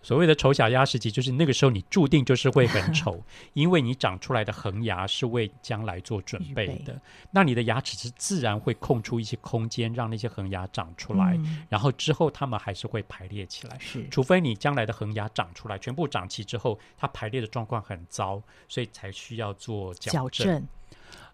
[0.05, 3.19] 所谓的丑小鸭时期，就是那个时候你注定就是会很丑，
[3.55, 6.93] 因为你长出来的恒牙是为将来做准备的。
[6.93, 7.01] 备
[7.31, 13.79] 那你的牙齿是自然会空出一些空间，让那些恒牙长出来，嗯、然后之后它们还是会排列起来。
[13.81, 20.45] 是，除非你将来的恒牙长出来，全部长齐之后，它排列的状况很糟，所以才需要做矫正。
[20.45, 20.69] 矫正。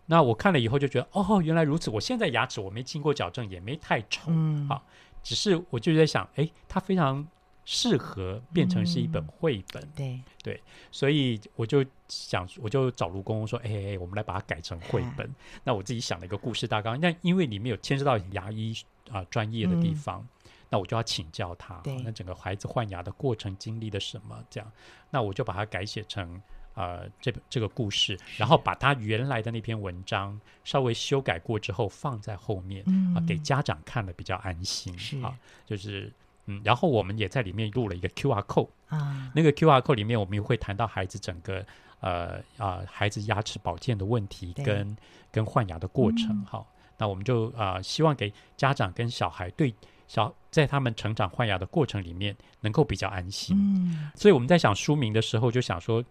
[0.06, 1.90] 那我看了以后就觉得，哦，原来如此。
[1.90, 4.80] 我现在牙齿我没经过矫正，也没太丑，嗯、啊，
[5.24, 7.26] 只是我就在想，哎，它非常。
[7.64, 10.20] 适合变成是一本绘本，嗯、对。
[10.42, 15.26] 对，所以我就想，我就找卢公公说，哎哎，我们来把它改成绘本。
[15.26, 18.74] 啊、那我自己想了一个故事大纲，那因为里面有牵涉到牙医
[19.10, 24.42] 啊、呃、专业的地方，嗯、那我就要请教他，那整个孩子换牙的过程经历了什么？
[24.48, 24.72] 这样，
[25.10, 26.40] 那我就把它改写成
[26.74, 34.98] 呃这本这个故事，然后把他原来的那篇文章稍微修改过之后放在后面，嗯、啊，给家长看了比较安心。
[34.98, 35.20] 是。
[35.20, 36.10] 啊，就是。
[36.46, 41.64] 嗯，然后我们也在里面录了一个 QR code 啊，那个 QR code 里面我们也会谈到孩子整个
[42.00, 44.96] 呃啊、呃、孩子牙齿保健的问题跟
[45.30, 46.64] 跟换牙的过程哈、嗯。
[46.98, 49.74] 那我们就啊、呃、希望给家长跟小孩对
[50.08, 53.56] 小在他们成长换牙的过程里面能够比较安心。
[53.56, 56.02] 嗯，所以我们在想书名的时候就想说，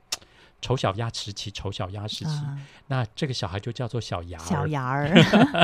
[0.62, 2.58] 丑小鸭时期，丑小鸭时期，啊、
[2.88, 5.08] 那这个小孩就叫做小牙儿，小牙儿，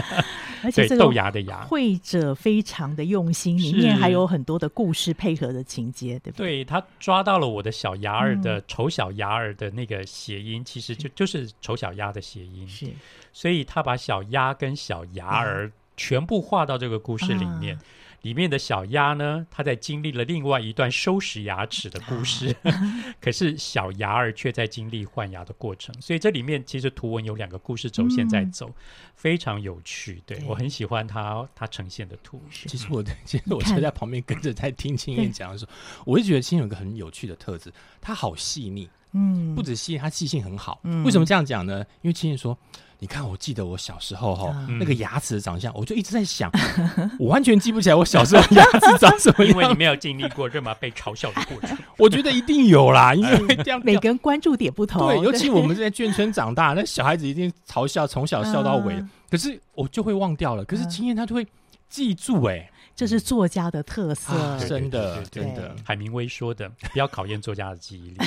[0.64, 6.64] 而且这个豆芽的芽，绘者非常的用心，里面还有很多的故事配合的情节，对不对？
[6.64, 12.88] 对，他抓到了我的小牙儿的丑小牙儿的那个谐音，嗯、其实就就是丑小鸭的谐音，是，
[13.34, 17.76] 所以他把小鸭跟小牙儿全部画到这个故事里面。
[17.76, 17.82] 啊
[18.26, 22.56] 里面的小鸭呢，它在经历了另外一段收拾牙齿的故事，
[23.22, 25.94] 可是小牙儿却在经历换牙的过程。
[26.02, 28.74] 所以这里面其实图文有两个故事轴线在走，嗯、
[29.14, 30.24] 非常有趣。
[30.26, 32.42] 对，对我很喜欢它它呈现的图。
[32.50, 35.72] 其实我 其实我就在旁边跟着在听青燕讲的时候，
[36.08, 37.72] 我就觉得青燕有个很有趣的特质，
[38.02, 38.90] 它好细腻。
[39.16, 40.80] 嗯，不止细腻，它记性很好。
[40.84, 41.80] 嗯，为什么这样讲呢？
[42.02, 42.56] 因为青燕说。
[42.98, 46.50] 你看，我记得我小时候哈，那个牙齿的长相，我就一直在想，
[47.20, 51.78] 我完全记不起来我小时候牙齿长什么样，因为你没有经历过这么被嘲笑的过程。
[52.00, 55.06] 我觉得一定有啦，因为这样每个人关注点不同。
[55.10, 59.04] 对，尤其我们在眷村长大，那小孩子一定嘲笑，从小笑到尾。
[59.30, 61.46] 可是我就会忘掉了，可是青燕他就会
[61.90, 62.72] 记住哎。
[62.96, 65.76] 这是作家的特色，啊、真的，真的。
[65.84, 68.18] 海明威说的， 不要考验作家的记忆力。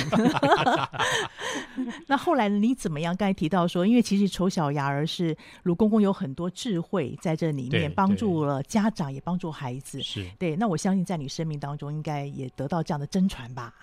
[2.05, 3.15] 那后来你怎么样？
[3.15, 9.99] 刚才提到说，因为其实丑小鸭儿是卢公公有很多智慧在这里面，帮助了家长，也帮助孩子。
[10.03, 10.55] 是对。
[10.55, 13.73] 那我相信在你生命当中，应该也得到这样的真传吧？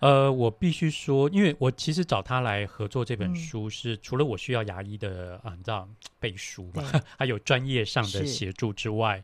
[0.00, 5.86] 呃，我必须说，因为我其实找他来合作这本书，是除了我需要牙医的啊，你知道
[6.18, 6.82] 背书嘛，
[7.18, 9.22] 还有专业上的协助之外。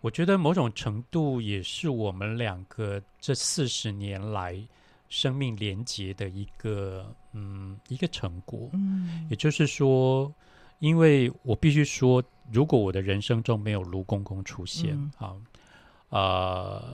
[0.00, 4.56] 我觉得某种程度也是我们两个这四十年来
[5.08, 8.70] 生命连结的一个嗯一个成果。
[8.74, 10.32] 嗯，也就是说，
[10.78, 12.22] 因为我必须说，
[12.52, 15.34] 如果我的人生中没有卢公公出现，嗯、啊，
[16.10, 16.84] 呃，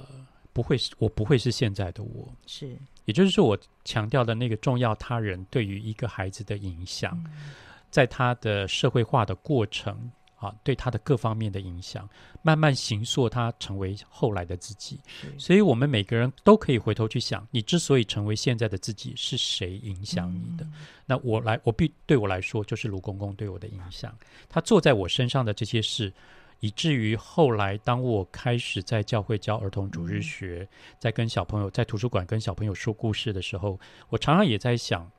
[0.55, 2.33] 不会是，我不会是现在的我。
[2.47, 2.75] 是，
[3.05, 7.53] 也就是说，我强调的那个重要他人对于一个孩子的影响，嗯、
[7.91, 10.11] 在他的社会化的过程。
[10.45, 12.09] 啊，对他的各方面的影响，
[12.43, 15.01] 慢慢形塑他成为后来的自己。
[15.39, 20.65] 所以，我们每个人都可以回头去想，你之所以成为现在的自己，是谁影响你的？
[20.65, 20.73] 嗯、
[21.07, 24.15] 那我来，我必对我来说，就是卢公公对我的影响。
[24.49, 26.13] 他坐在我身上的这些事，
[26.61, 33.81] 以至于后来，当我开始在教会教儿童主日学，嗯、在跟小朋友在图书馆跟小朋友说故事的时候，
[34.11, 35.11] 我常常也在想，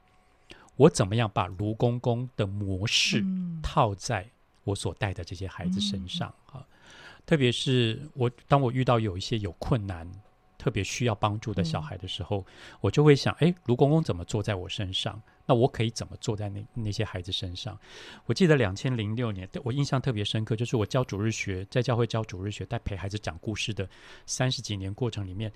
[0.75, 3.23] 我怎么样把卢公公的模式
[3.63, 4.29] 套在。
[4.65, 6.67] 我所带的这些孩子身上啊，
[7.25, 10.05] 特别是我当我遇到有一些有困难、
[10.57, 12.45] 特别需要帮助的小孩的时候，
[12.81, 15.21] 我就会想：哎，卢公公怎么坐在我身上？
[15.45, 17.77] 那我可以怎么坐在那那些孩子身上？
[18.25, 23.87] 我记得两千零六年，我印象特别深刻，就是我教主日学，在教会教主日学，带陪孩子讲故事的
[24.25, 25.53] 三十几年过程里面，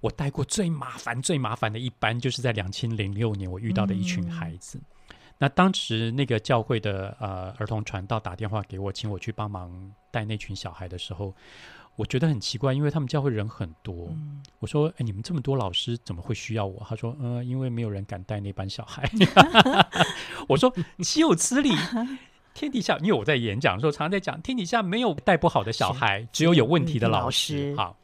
[0.00, 4.80] 我带过最麻烦、最麻烦的一班，就是在两千零六年我遇到的一群孩子。
[5.42, 11.34] 那当时那个教会的呃儿童传道打电话给我，请我去帮忙带那群小孩的时候，
[11.96, 14.08] 我觉得很奇怪，因为他们教会人很多。
[14.10, 19.10] 嗯、我说：“哎，你们这么多老师，怎么会需要我？”他说：“嗯、呃，因为没有人敢带那班小孩。
[20.46, 20.70] ”我说
[21.02, 21.70] ：“岂有此理！
[22.52, 27.72] 天底下，因为我在演讲的时候常常在讲，天底下没有带不好的小孩，只有有问题的老师。
[27.72, 27.96] 嗯”好，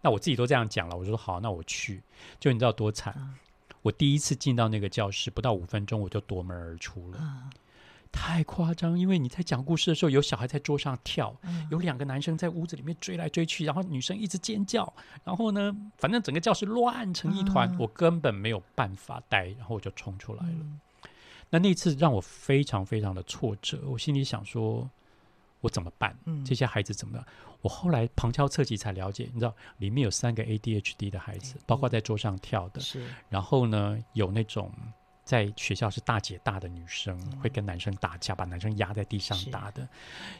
[0.00, 2.02] 那我自己都这样讲了，我说：“好，那我去。”
[2.40, 3.14] 就你知道多惨。
[3.16, 3.34] 嗯
[3.82, 7.50] 我第一次进到那个教室，不到五分钟我就夺门而出了，嗯、
[8.12, 8.98] 太夸张！
[8.98, 14.92] 因为你在讲故事的时候，有小孩在桌上跳，嗯、有两个男生在屋子里面追来追去，然后女生一直尖叫，
[15.24, 20.50] 然后呢，反正整个教室乱成一团，嗯、我根本没有办法待，然后我就冲出来了。
[20.50, 20.80] 嗯、
[21.48, 24.88] 那那次让我非常非常的挫折，我心里想说，
[25.60, 26.14] 我怎么办？
[26.26, 27.26] 嗯、这些孩子怎么办？
[27.62, 33.04] 我后来旁敲侧击才了解，你知道里面有三个 ADHD 的孩子，包括在桌上跳的，是。
[33.28, 34.72] 然后呢，有那种。
[35.30, 39.84] 在学校是大姐大的女生，会跟男生打架，把男生压在地上打的；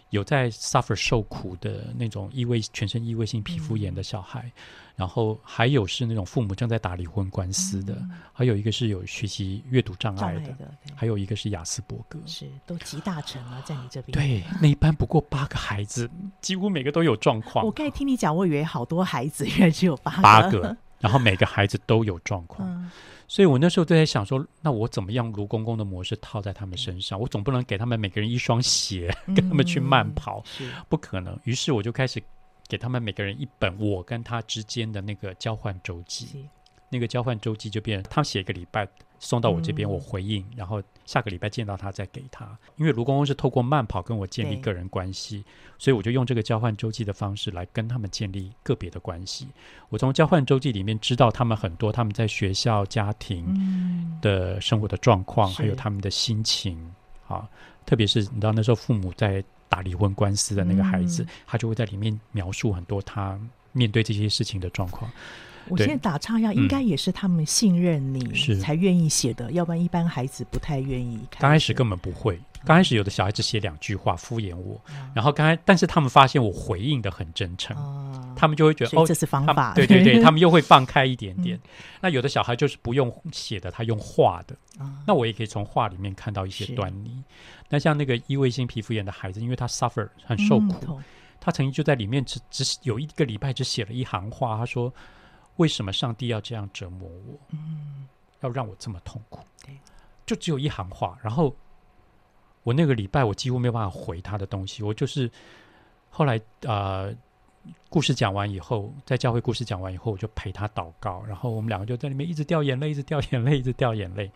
[0.08, 4.50] 有在 suffer 受苦的那种异位全身异位性皮肤炎的小孩，
[4.96, 10.56] 然后还有是那种父母正在打离婚官司的，还有一个是有学习阅读障碍的，
[10.96, 14.12] 还有一个是雅斯伯格，是都集大成了，在你这边。
[14.12, 16.10] 对，那一班不过八个孩子，
[16.40, 17.64] 几乎每个都有状况。
[17.64, 22.90] 我刚才听你讲，我以为好多孩子，原来只有八个，八个，然后每个孩子都有状况。
[23.30, 27.16] 所以我那时候都在想说，那我怎么样卢公公的模式套在他们身上？
[27.16, 30.42] 我总不能给他们每个人一双鞋，跟他们去慢跑，
[30.88, 31.38] 不可能。
[31.44, 32.20] 于是我就开始
[32.66, 36.44] 给他们每个人一本我跟他之间的那个交换周记。
[36.88, 38.84] 那个交换周记就变成他写一个礼拜，
[39.20, 42.58] 送到我这边，我回应，嗯、然后下个礼拜见到他再给他。
[42.76, 45.44] 因为卢公公是透过慢跑跟我建立个人关系，
[45.78, 49.46] 所以我就用这个交换周记的方式来跟他们建立个别的关系。
[49.90, 56.76] 我从交换周记里面知道他们很多他们在学校、家庭的生活的状况，嗯、还有他们的心情
[57.28, 57.46] 啊。
[57.84, 63.38] 特别是你知道那时候父母在打离婚官司的那个孩子，嗯、他就会在里面描述很多他
[63.72, 65.10] 面对这些事情的状况。
[65.70, 68.20] 我现在打岔一下，应该也是他们信任你，
[68.60, 71.40] 才愿意写的，要不然一般孩子不太愿意看。
[71.40, 74.80] 刚开始根本不会，刚开始有的小孩子写两句话敷衍我，
[75.14, 77.76] 然后刚才，但是他们发现我回应的很真诚，
[78.36, 81.58] 他们就会觉得哦，这是方法，对对对， 他们又会放开一点点。
[82.00, 84.56] 那有的小孩就是不用写的，他用画的，
[85.06, 87.22] 那我也可以从画里面看到一些端倪。
[87.68, 91.00] 那像那个异位性皮肤炎的孩子，因为他 suffer 很受苦，
[91.40, 94.92] 他曾经就在里面只只有一个礼拜只写了一行话，他说。
[95.56, 97.38] 为什么上帝要这样折磨我？
[97.50, 98.06] 嗯，
[98.40, 99.40] 要让我这么痛苦？
[99.64, 99.76] 对，
[100.24, 101.18] 就只有一行话。
[101.22, 101.54] 然后
[102.62, 104.82] 我那个礼拜，我几乎没有办法回他的东西。
[104.82, 105.30] 我就是
[106.08, 107.14] 后来啊、呃，
[107.90, 111.22] 故事讲完以后，在教会故事讲完以后，我就陪他祷告。
[111.26, 114.30] 然后我们两个就在里面一直掉眼泪，一直掉眼泪，一直掉眼泪。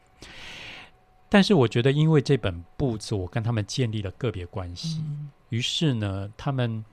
[1.30, 5.02] 但是我觉得，因为这本簿子，我跟他们建立了个别关系。
[5.06, 6.84] 嗯、于是呢，他们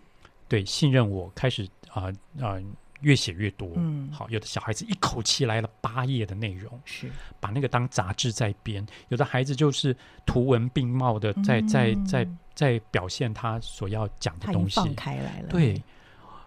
[0.47, 2.13] 对信任我，开始啊啊。
[2.39, 2.63] 呃呃
[3.01, 9.95] 越写越多，嗯，好，有的小孩子一口气来了八页的内容，是把那个当杂志在编；有的孩子就是
[10.25, 15.47] 图文并茂的在，在在在在表现他所要讲的东西，放开来了。
[15.49, 15.81] 对，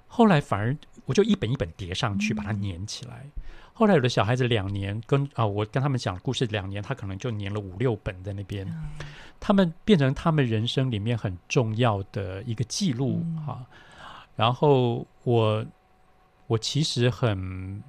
[0.06, 0.76] 后来反而
[1.06, 3.24] 我就一本一本叠上去，把它粘起来。
[3.24, 3.42] 嗯、
[3.72, 9.06] 后来有的小孩子两年跟啊，我跟他们讲故事两年，他可能就粘了五六本在那边，嗯、
[9.40, 13.66] 他们变成他们人生里面很重要的一个记录哈、嗯。
[14.36, 15.66] 然后我。
[16.46, 17.82] 我其实很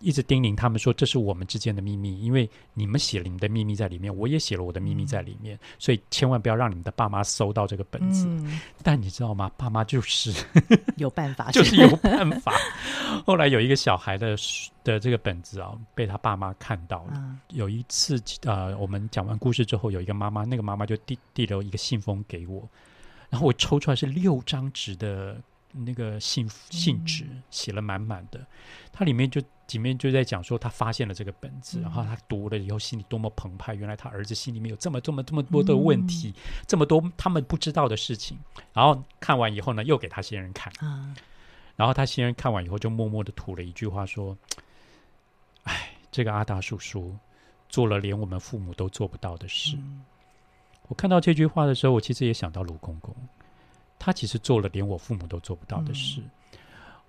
[0.00, 8.26] 一直叮咛他们说，这是我们之间的秘密，因为你们写了你们的秘密在里面，我也写了我的秘密在里面，嗯、所以千万不要让你们的爸妈搜到这个本子。
[8.26, 9.48] 嗯、但你知道吗？
[9.56, 10.34] 爸妈就是
[10.98, 12.52] 有办法，就是有办法。
[13.24, 14.36] 后来有一个小孩的
[14.82, 17.12] 的这个本子啊，被他爸妈看到了。
[17.14, 22.68] 嗯、有一次，呃，我们讲完故事之后，有一个妈妈，那个妈妈就递递了一个信封给我，
[23.30, 25.40] 然后我抽出来是六张纸的。
[25.72, 28.46] 那个信信纸写了满满的，
[28.92, 36.34] 他里面就里面就在讲说他发现了这个本子，然后他读了以后心里多么澎湃，原来他儿子心里面有这么这么这么多的问题，
[36.66, 38.38] 这么多他们不知道的事情。
[38.74, 40.72] 然后看完以后呢，又给他先人看，
[41.74, 44.36] 然后他先人看完以后就默默的吐了一句话说
[45.64, 47.16] ：“哎，这个阿达叔叔
[47.70, 49.78] 做了连我们父母都做不到的事。”
[50.88, 53.16] 我看到这句话的时候，我其实也想到卢公公。
[54.04, 56.30] 他其实做了连我父母都做不到的事，嗯、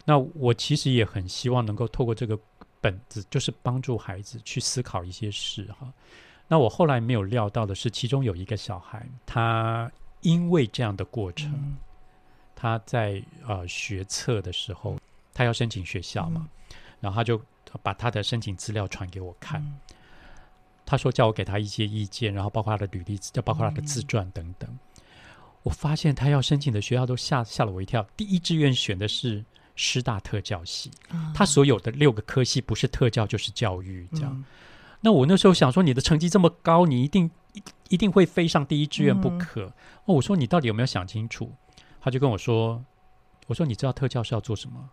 [0.05, 2.37] 那我其实也很希望能够透过这个
[2.79, 5.91] 本子，就是帮助孩子去思考一些事哈。
[6.47, 9.91] 那我后来没有料到的是，其中有一个小孩，他
[10.21, 11.77] 因为这样的过程，嗯、
[12.55, 14.99] 他在呃学测的时候，
[15.33, 17.41] 他要申请学校嘛，嗯、然后他就
[17.81, 19.79] 把他的申请资料传给我看，嗯、
[20.85, 24.69] 他说叫我给他一些意见，然后包括他的履历，就包括他的自传等等。
[24.69, 24.79] 嗯
[25.63, 28.05] 我发现他要申请的学校都吓吓了我一跳。
[28.15, 29.43] 第一志愿选的是
[29.75, 34.31] 师大特教系，嗯、他所有的六个科系不是特教就是教育，这样。
[34.33, 34.43] 嗯、
[34.99, 39.63] 那我那时候想说，你的成绩这么高，你一定一一定会飞上第一志愿不可。
[39.63, 39.73] 嗯、
[40.05, 41.51] 哦，我说你到底有没有想清楚？
[42.01, 42.83] 他就跟我说
[43.47, 44.89] ：“我说你知道特教是要做什么？”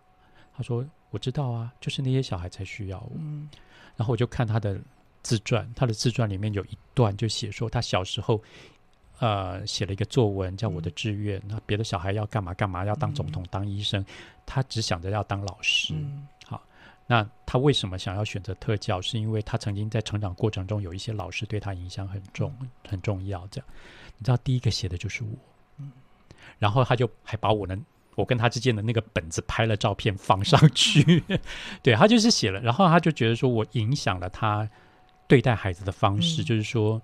[0.55, 3.11] 他说：“我知道啊，就是那些小孩才需要我。
[3.17, 3.49] 嗯”
[3.97, 4.79] 然后我就看他的
[5.21, 8.41] 自传，他的自传里面有一段就写说他小时候。
[9.21, 14.05] 呃，写了一个作文叫《我的志愿》，那、嗯、别的小孩要干嘛干嘛，要当总统、当医生，嗯、
[14.47, 15.93] 他只想着要当老师。
[15.93, 16.59] 嗯、好，
[17.05, 18.99] 那他为什么想要选择特教？
[18.99, 23.47] 是因为他曾经在成长过程中有一些老师对他影响很重、嗯、很重要。
[23.51, 23.67] 这样，
[24.17, 25.29] 你知道，第一个写的就是我。
[25.77, 25.91] 嗯，
[26.57, 27.77] 然后他就还把我的
[28.15, 31.23] 我跟他之间的那个本子拍了照片放上去。
[31.27, 31.37] 嗯、
[31.83, 34.67] 对，他就是写了，然后他就觉得说我影响了他
[35.27, 36.99] 对待孩子的方式，嗯、就是说。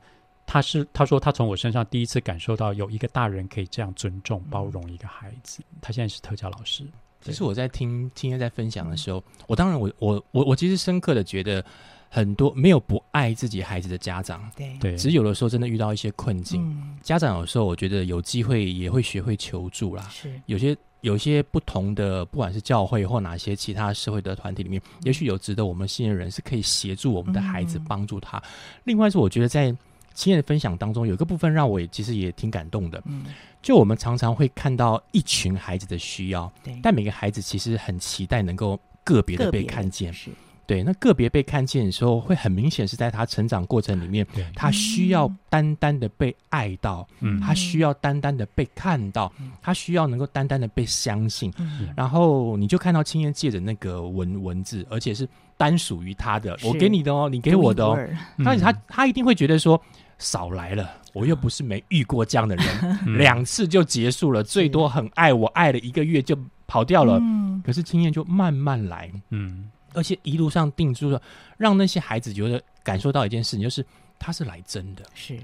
[0.48, 5.62] 他是他说他从我身上第一次感受到有一个大人可以这样尊重包容一个孩子。
[5.82, 6.84] 他现在是特教老师。
[7.20, 11.66] 其实我在听今天在分享的时候，我当然我我我我其实深刻的觉得，
[12.10, 20.08] 很多没有不爱自己孩子的家长，对对，只是有的时候真的遇到一些困境，家长有时候我觉得有机会也会学会求助啦。
[20.10, 28.42] 是有些有些不同的，不管是教会或哪些其他社会的团体里面，也许有值得我们信任人是可以协助我们的孩子，帮助他。
[28.86, 29.76] 另外是我觉得在。
[30.18, 33.00] 今天的分享当中，有一个部分让我也其实也挺感动的。
[33.06, 33.26] 嗯，
[33.62, 40.12] 就我们常常会看到一群孩子的需要，对，但每个孩子其实很期待能够个别的被看见。
[40.12, 40.32] 是，
[40.66, 57.96] 对，那个别被看见的时候，会很明显是在他成长过程里面，他需要单单的被爱到，嗯，他需要单单的被看到，嗯、他需要能够单单的被相信，嗯、然后你就看到青燕借着那个文文字，而且是单属于他的，我给你的哦，你给我的哦，
[58.44, 59.80] 但是他他一定会觉得说。
[60.20, 67.20] 少来了，我又不是没遇过这样的人，两、 嗯、次就结束了，最多很爱我，爱了一个月就跑掉了。
[67.22, 71.22] 嗯、可是经验就慢慢来，嗯，而且一路上定住了，
[71.58, 73.86] 让那些孩子觉得感受到一件事情，就是
[74.18, 75.38] 他是来真的，是。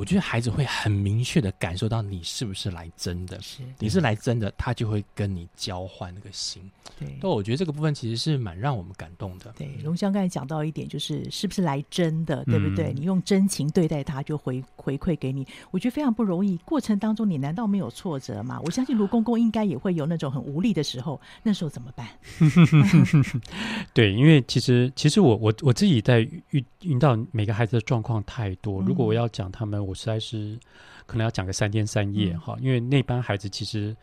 [0.00, 6.62] 我觉得孩子会很明确的感受到你是不是来真的，是你是来真的，他就会跟你交换那个心。
[6.98, 9.52] 对，那我觉得这个部分其实是蛮让我们感动的。
[9.58, 12.94] 对，龙香刚才讲到一点，就是是不是来真的，对不对？
[12.94, 15.46] 嗯、你用真情对待他，就回回馈给你。
[15.70, 16.56] 我觉得非常不容易。
[16.64, 18.58] 过程当中，你难道没有挫折吗？
[18.64, 22.08] 我相信卢公公应该也会有那种很无力的时候，那时候怎么办？
[23.92, 26.20] 对，因为其实其实我我我自己在
[26.52, 29.89] 遇遇到每个孩子的状况太多，如果我要讲他们。
[29.90, 30.58] 我实在是
[31.04, 33.94] 可能要讲个三天三夜哈，嗯、因为那班孩子其实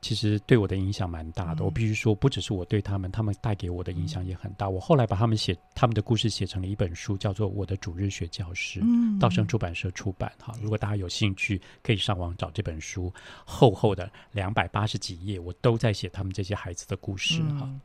[0.00, 1.62] 其实对我的影响蛮大的。
[1.62, 4.66] 嗯、我必须说，不只是我对他们，他们带给我的影响也很大。
[4.66, 10.54] 嗯、我后来把他们写他们的故事写成了一本书，叫做《我的主日学教师》，嗯、道生出版社出版哈。
[10.62, 13.12] 如果大家有兴趣，可以上网找这本书，
[13.44, 17.62] 厚厚的两百八十几页，我都在写他们这些孩子的故事哈。
[17.62, 17.80] 嗯、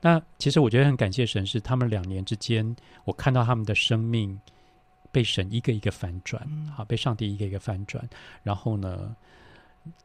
[0.00, 4.38] 那其实我觉得很感谢神，是他们两年之间，我看到他们的生命。
[5.10, 6.46] 被神一个一个反转，
[6.76, 8.08] 好，被上帝一个一个反转，
[8.42, 9.14] 然后呢，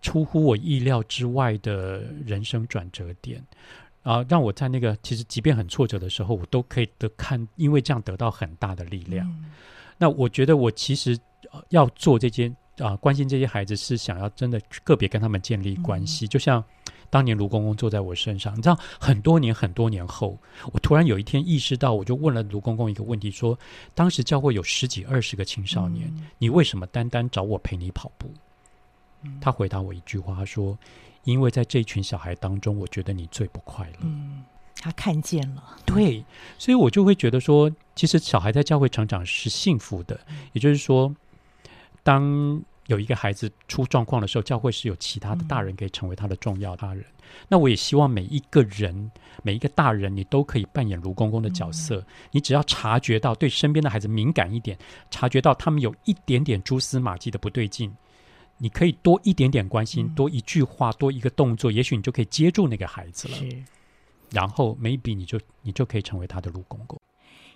[0.02, 3.44] 出乎我意料之外的人生转折点，
[4.02, 9.28] 啊，让我在那个其实即便很挫折的时候，我都可以得看，因为这样得到很大的力量。
[9.28, 9.52] 嗯、
[9.98, 11.18] 那我觉得我其实
[11.70, 16.64] 要做这些啊，关心这些孩子，是想要真的个别跟他们建立关系，嗯、就像。
[17.14, 20.36] 当年卢公公坐在我身上，你知道，很多年很多年后，
[20.72, 23.56] 我突然有一天意识到，我就问了卢公公一个问题：说，
[23.94, 28.34] 当时教会有十几二十个青少年，嗯、你为什么单单找我陪你跑步？
[29.22, 30.76] 嗯、他回答我一句话，他说
[31.24, 34.44] ：“因为在这群小孩当中，我觉得你最不快乐。”嗯，
[34.82, 36.26] 他看见了，对，
[36.58, 41.16] 所以我就会觉得说，其实小孩在教会成长是幸福的，嗯、也就是说，
[42.02, 42.60] 当。
[42.88, 47.04] 有一个孩子出状况的时候，教会是有其他的大人可以成为他的重要他人。
[47.04, 49.10] 嗯、那我也希望每一个人，
[49.42, 51.98] 每一个大人，你都可以扮演卢公公的角色。
[52.00, 54.78] 嗯、你只要察觉到对身边的孩子敏感一点，
[55.10, 57.90] 察觉到他们有一点点蛛丝马迹的不对劲，
[58.58, 63.38] 你可以多一点点关心，嗯、多一句话，多一个动作，也许你就可以接住那个孩子了。
[64.32, 67.00] 然后 maybe 你就你就可以成为他的卢公公。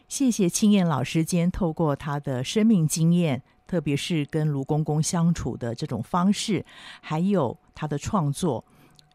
[0.08, 3.44] 谢谢青燕老师，今天透过他的生命经验。
[3.68, 6.66] 特别是跟卢公公相处的这种方式，
[7.02, 8.64] 还有他的创作《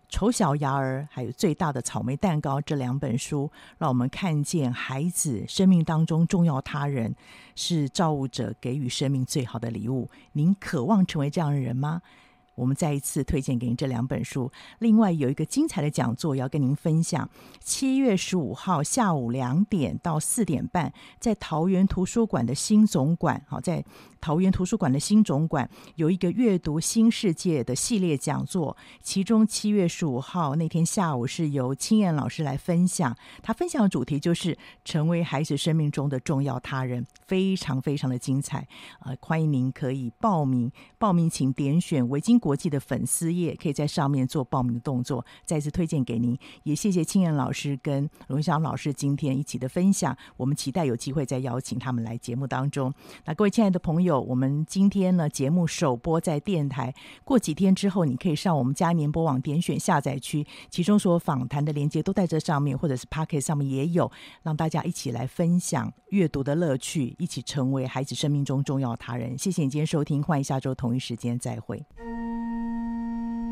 [0.09, 7.15] 丑小鸭儿》，还有《最大的草莓蛋糕》这两本书，让我们看见孩子生命当中重要他人
[7.57, 10.11] 是造物者给予生命最好的礼物。
[10.33, 12.03] 您渴望成为这样的人吗？
[12.55, 14.51] 我们再一次推荐给您这两本书。
[14.79, 17.29] 另外有一个精彩的讲座要跟您分享，
[17.61, 23.85] 七月十五号下午两点到四点半，在桃园图书馆的新总馆，好在。
[24.23, 38.69] 桃园图书馆的新总馆有一个阅读新世界的系列讲座，其中七月十五号那天下午是由青燕老师来分享，他分享的主题就是成为孩子生命中的重要他人，非常非常的精彩、
[39.01, 39.13] 呃！
[39.21, 45.25] 欢迎您可以报名，报名请点选维京国际的粉丝页，可以在上面做报名的动作。
[45.45, 52.93] 再次推荐给您，也谢谢青燕老师跟龙翔老师今天一起的分享，我们期待有机会再邀请他们来节目当中。
[53.25, 54.21] 那各位亲爱的朋友。
[54.33, 64.11] 我们今天呢，节目首播在电台，过几天之后，你可以上我们嘉年播网点选下载区，其中所访谈的连接都在这上面，或者是 Pocket 上面也有，
[64.43, 69.37] 让大家一起来分享阅读的乐趣，一起成为孩子生命中重要他人。
[69.37, 71.85] 谢谢你今天收听，欢迎下周同一时间再会。
[72.33, 73.52] うん。